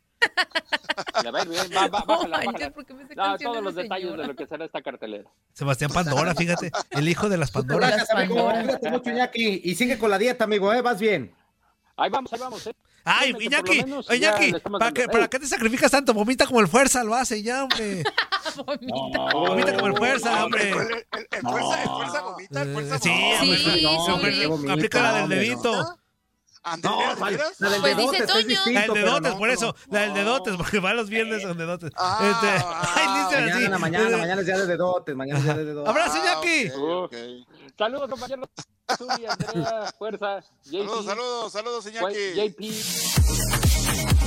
Le 1.24 1.32
va 1.32 1.40
a 1.40 1.44
ir 1.44 1.50
bien, 1.50 1.64
va, 1.76 1.88
va, 1.88 2.04
bájala, 2.06 2.38
bájala. 2.46 2.70
¿por 2.72 2.86
qué 2.86 2.94
me 2.94 3.08
sé 3.08 3.16
No, 3.16 3.38
todos 3.38 3.64
los 3.64 3.76
detalles 3.76 4.06
señora? 4.08 4.22
de 4.24 4.28
lo 4.30 4.36
que 4.36 4.48
será 4.48 4.66
esta 4.66 4.82
cartelera. 4.82 5.30
Sebastián 5.54 5.92
Pandora, 5.92 6.34
fíjate, 6.36 6.72
el 6.92 7.08
hijo 7.10 7.30
de 7.30 7.38
las 7.38 7.52
Pandoras. 7.52 7.90
Gracias, 7.92 8.10
amigo. 8.18 8.52
Cuídate 8.52 8.90
mucho, 8.92 9.10
Iñaki. 9.12 9.62
Y 9.64 9.76
sigue 9.76 9.98
con 9.98 10.10
la 10.10 10.18
dieta, 10.18 10.44
amigo, 10.46 10.74
¿eh? 10.74 10.82
Vas 10.82 11.00
bien. 11.00 11.34
Ahí 11.96 12.10
vamos, 12.10 12.32
ahí 12.34 12.40
vamos, 12.40 12.68
¿eh? 12.68 12.74
Ay, 13.10 13.34
que 13.34 13.46
Iñaki, 13.46 13.86
Iñaki, 14.16 14.54
¿para 14.78 14.92
qué, 14.92 15.08
¿para 15.08 15.28
qué 15.30 15.40
te 15.40 15.48
sacrificas 15.48 15.90
tanto? 15.90 16.14
Vomita 16.14 16.46
como 16.46 16.60
el 16.60 16.68
fuerza, 16.68 17.04
lo 17.06 17.16
hace 17.16 17.42
ya, 17.42 17.64
hombre. 17.64 18.04
Vomita 19.34 19.74
como 19.76 19.88
el 19.88 19.96
fuerza, 19.98 20.44
hombre. 20.46 20.72
El, 20.72 20.78
el- 20.78 21.06
el 21.32 21.42
fuerza, 21.42 21.84
el 21.84 21.90
fuerza 21.90 22.22
vomita, 22.22 22.62
el 22.64 22.74
fuerza 22.74 23.00
Sí, 23.00 23.10
vomita. 23.10 23.42
hombre, 23.42 23.58
Sí, 23.58 23.82
no, 23.84 23.92
hombre, 24.14 24.32
sí. 24.34 24.40
le- 24.40 24.48
Vomita, 24.48 24.74
aplica 24.74 25.02
la 25.02 25.14
del 25.14 25.24
hombre, 25.24 25.38
dedito. 25.38 25.98
No, 26.84 27.00
la 27.16 27.70
del 27.70 27.82
Pues 27.82 27.98
dedotes 27.98 28.12
dice 28.12 28.24
es 28.24 28.28
Toño. 28.28 28.48
distinto. 28.48 28.72
La 28.74 28.82
del 28.82 28.94
dedotes, 28.94 29.32
no, 29.32 29.38
por 29.38 29.48
no. 29.48 29.54
eso, 29.54 29.76
la 29.90 30.00
del 30.02 30.14
dedotes, 30.14 30.56
porque 30.58 30.80
va 30.80 30.94
los 30.94 31.10
viernes 31.10 31.42
son 31.42 31.58
dedotes. 31.58 31.92
Ah, 31.96 32.20
Este, 32.22 32.66
ah, 32.66 32.94
ay, 32.96 33.24
dicen 33.24 33.44
así. 33.50 33.54
Mañana, 33.54 33.78
mañana, 33.80 34.10
Eh, 34.10 34.18
mañana 34.20 34.42
es 34.42 34.48
día 34.48 34.58
de 34.58 34.66
dedotes, 34.68 35.16
mañana 35.16 35.40
es 35.40 35.46
día 35.46 35.54
de 35.56 35.66
dedotes. 35.66 35.90
Abrazo, 35.90 36.18
Ah, 36.26 36.40
ok. 37.04 37.16
Saludos, 37.78 38.10
compañeros. 38.10 38.50
Andrea, 38.88 39.94
fuerza. 39.98 40.40
JP. 40.64 40.72
Saludos, 40.88 41.06
saludos, 41.06 41.52
saludos, 41.54 41.86
Iñaki. 41.88 42.34
JP. 42.36 44.27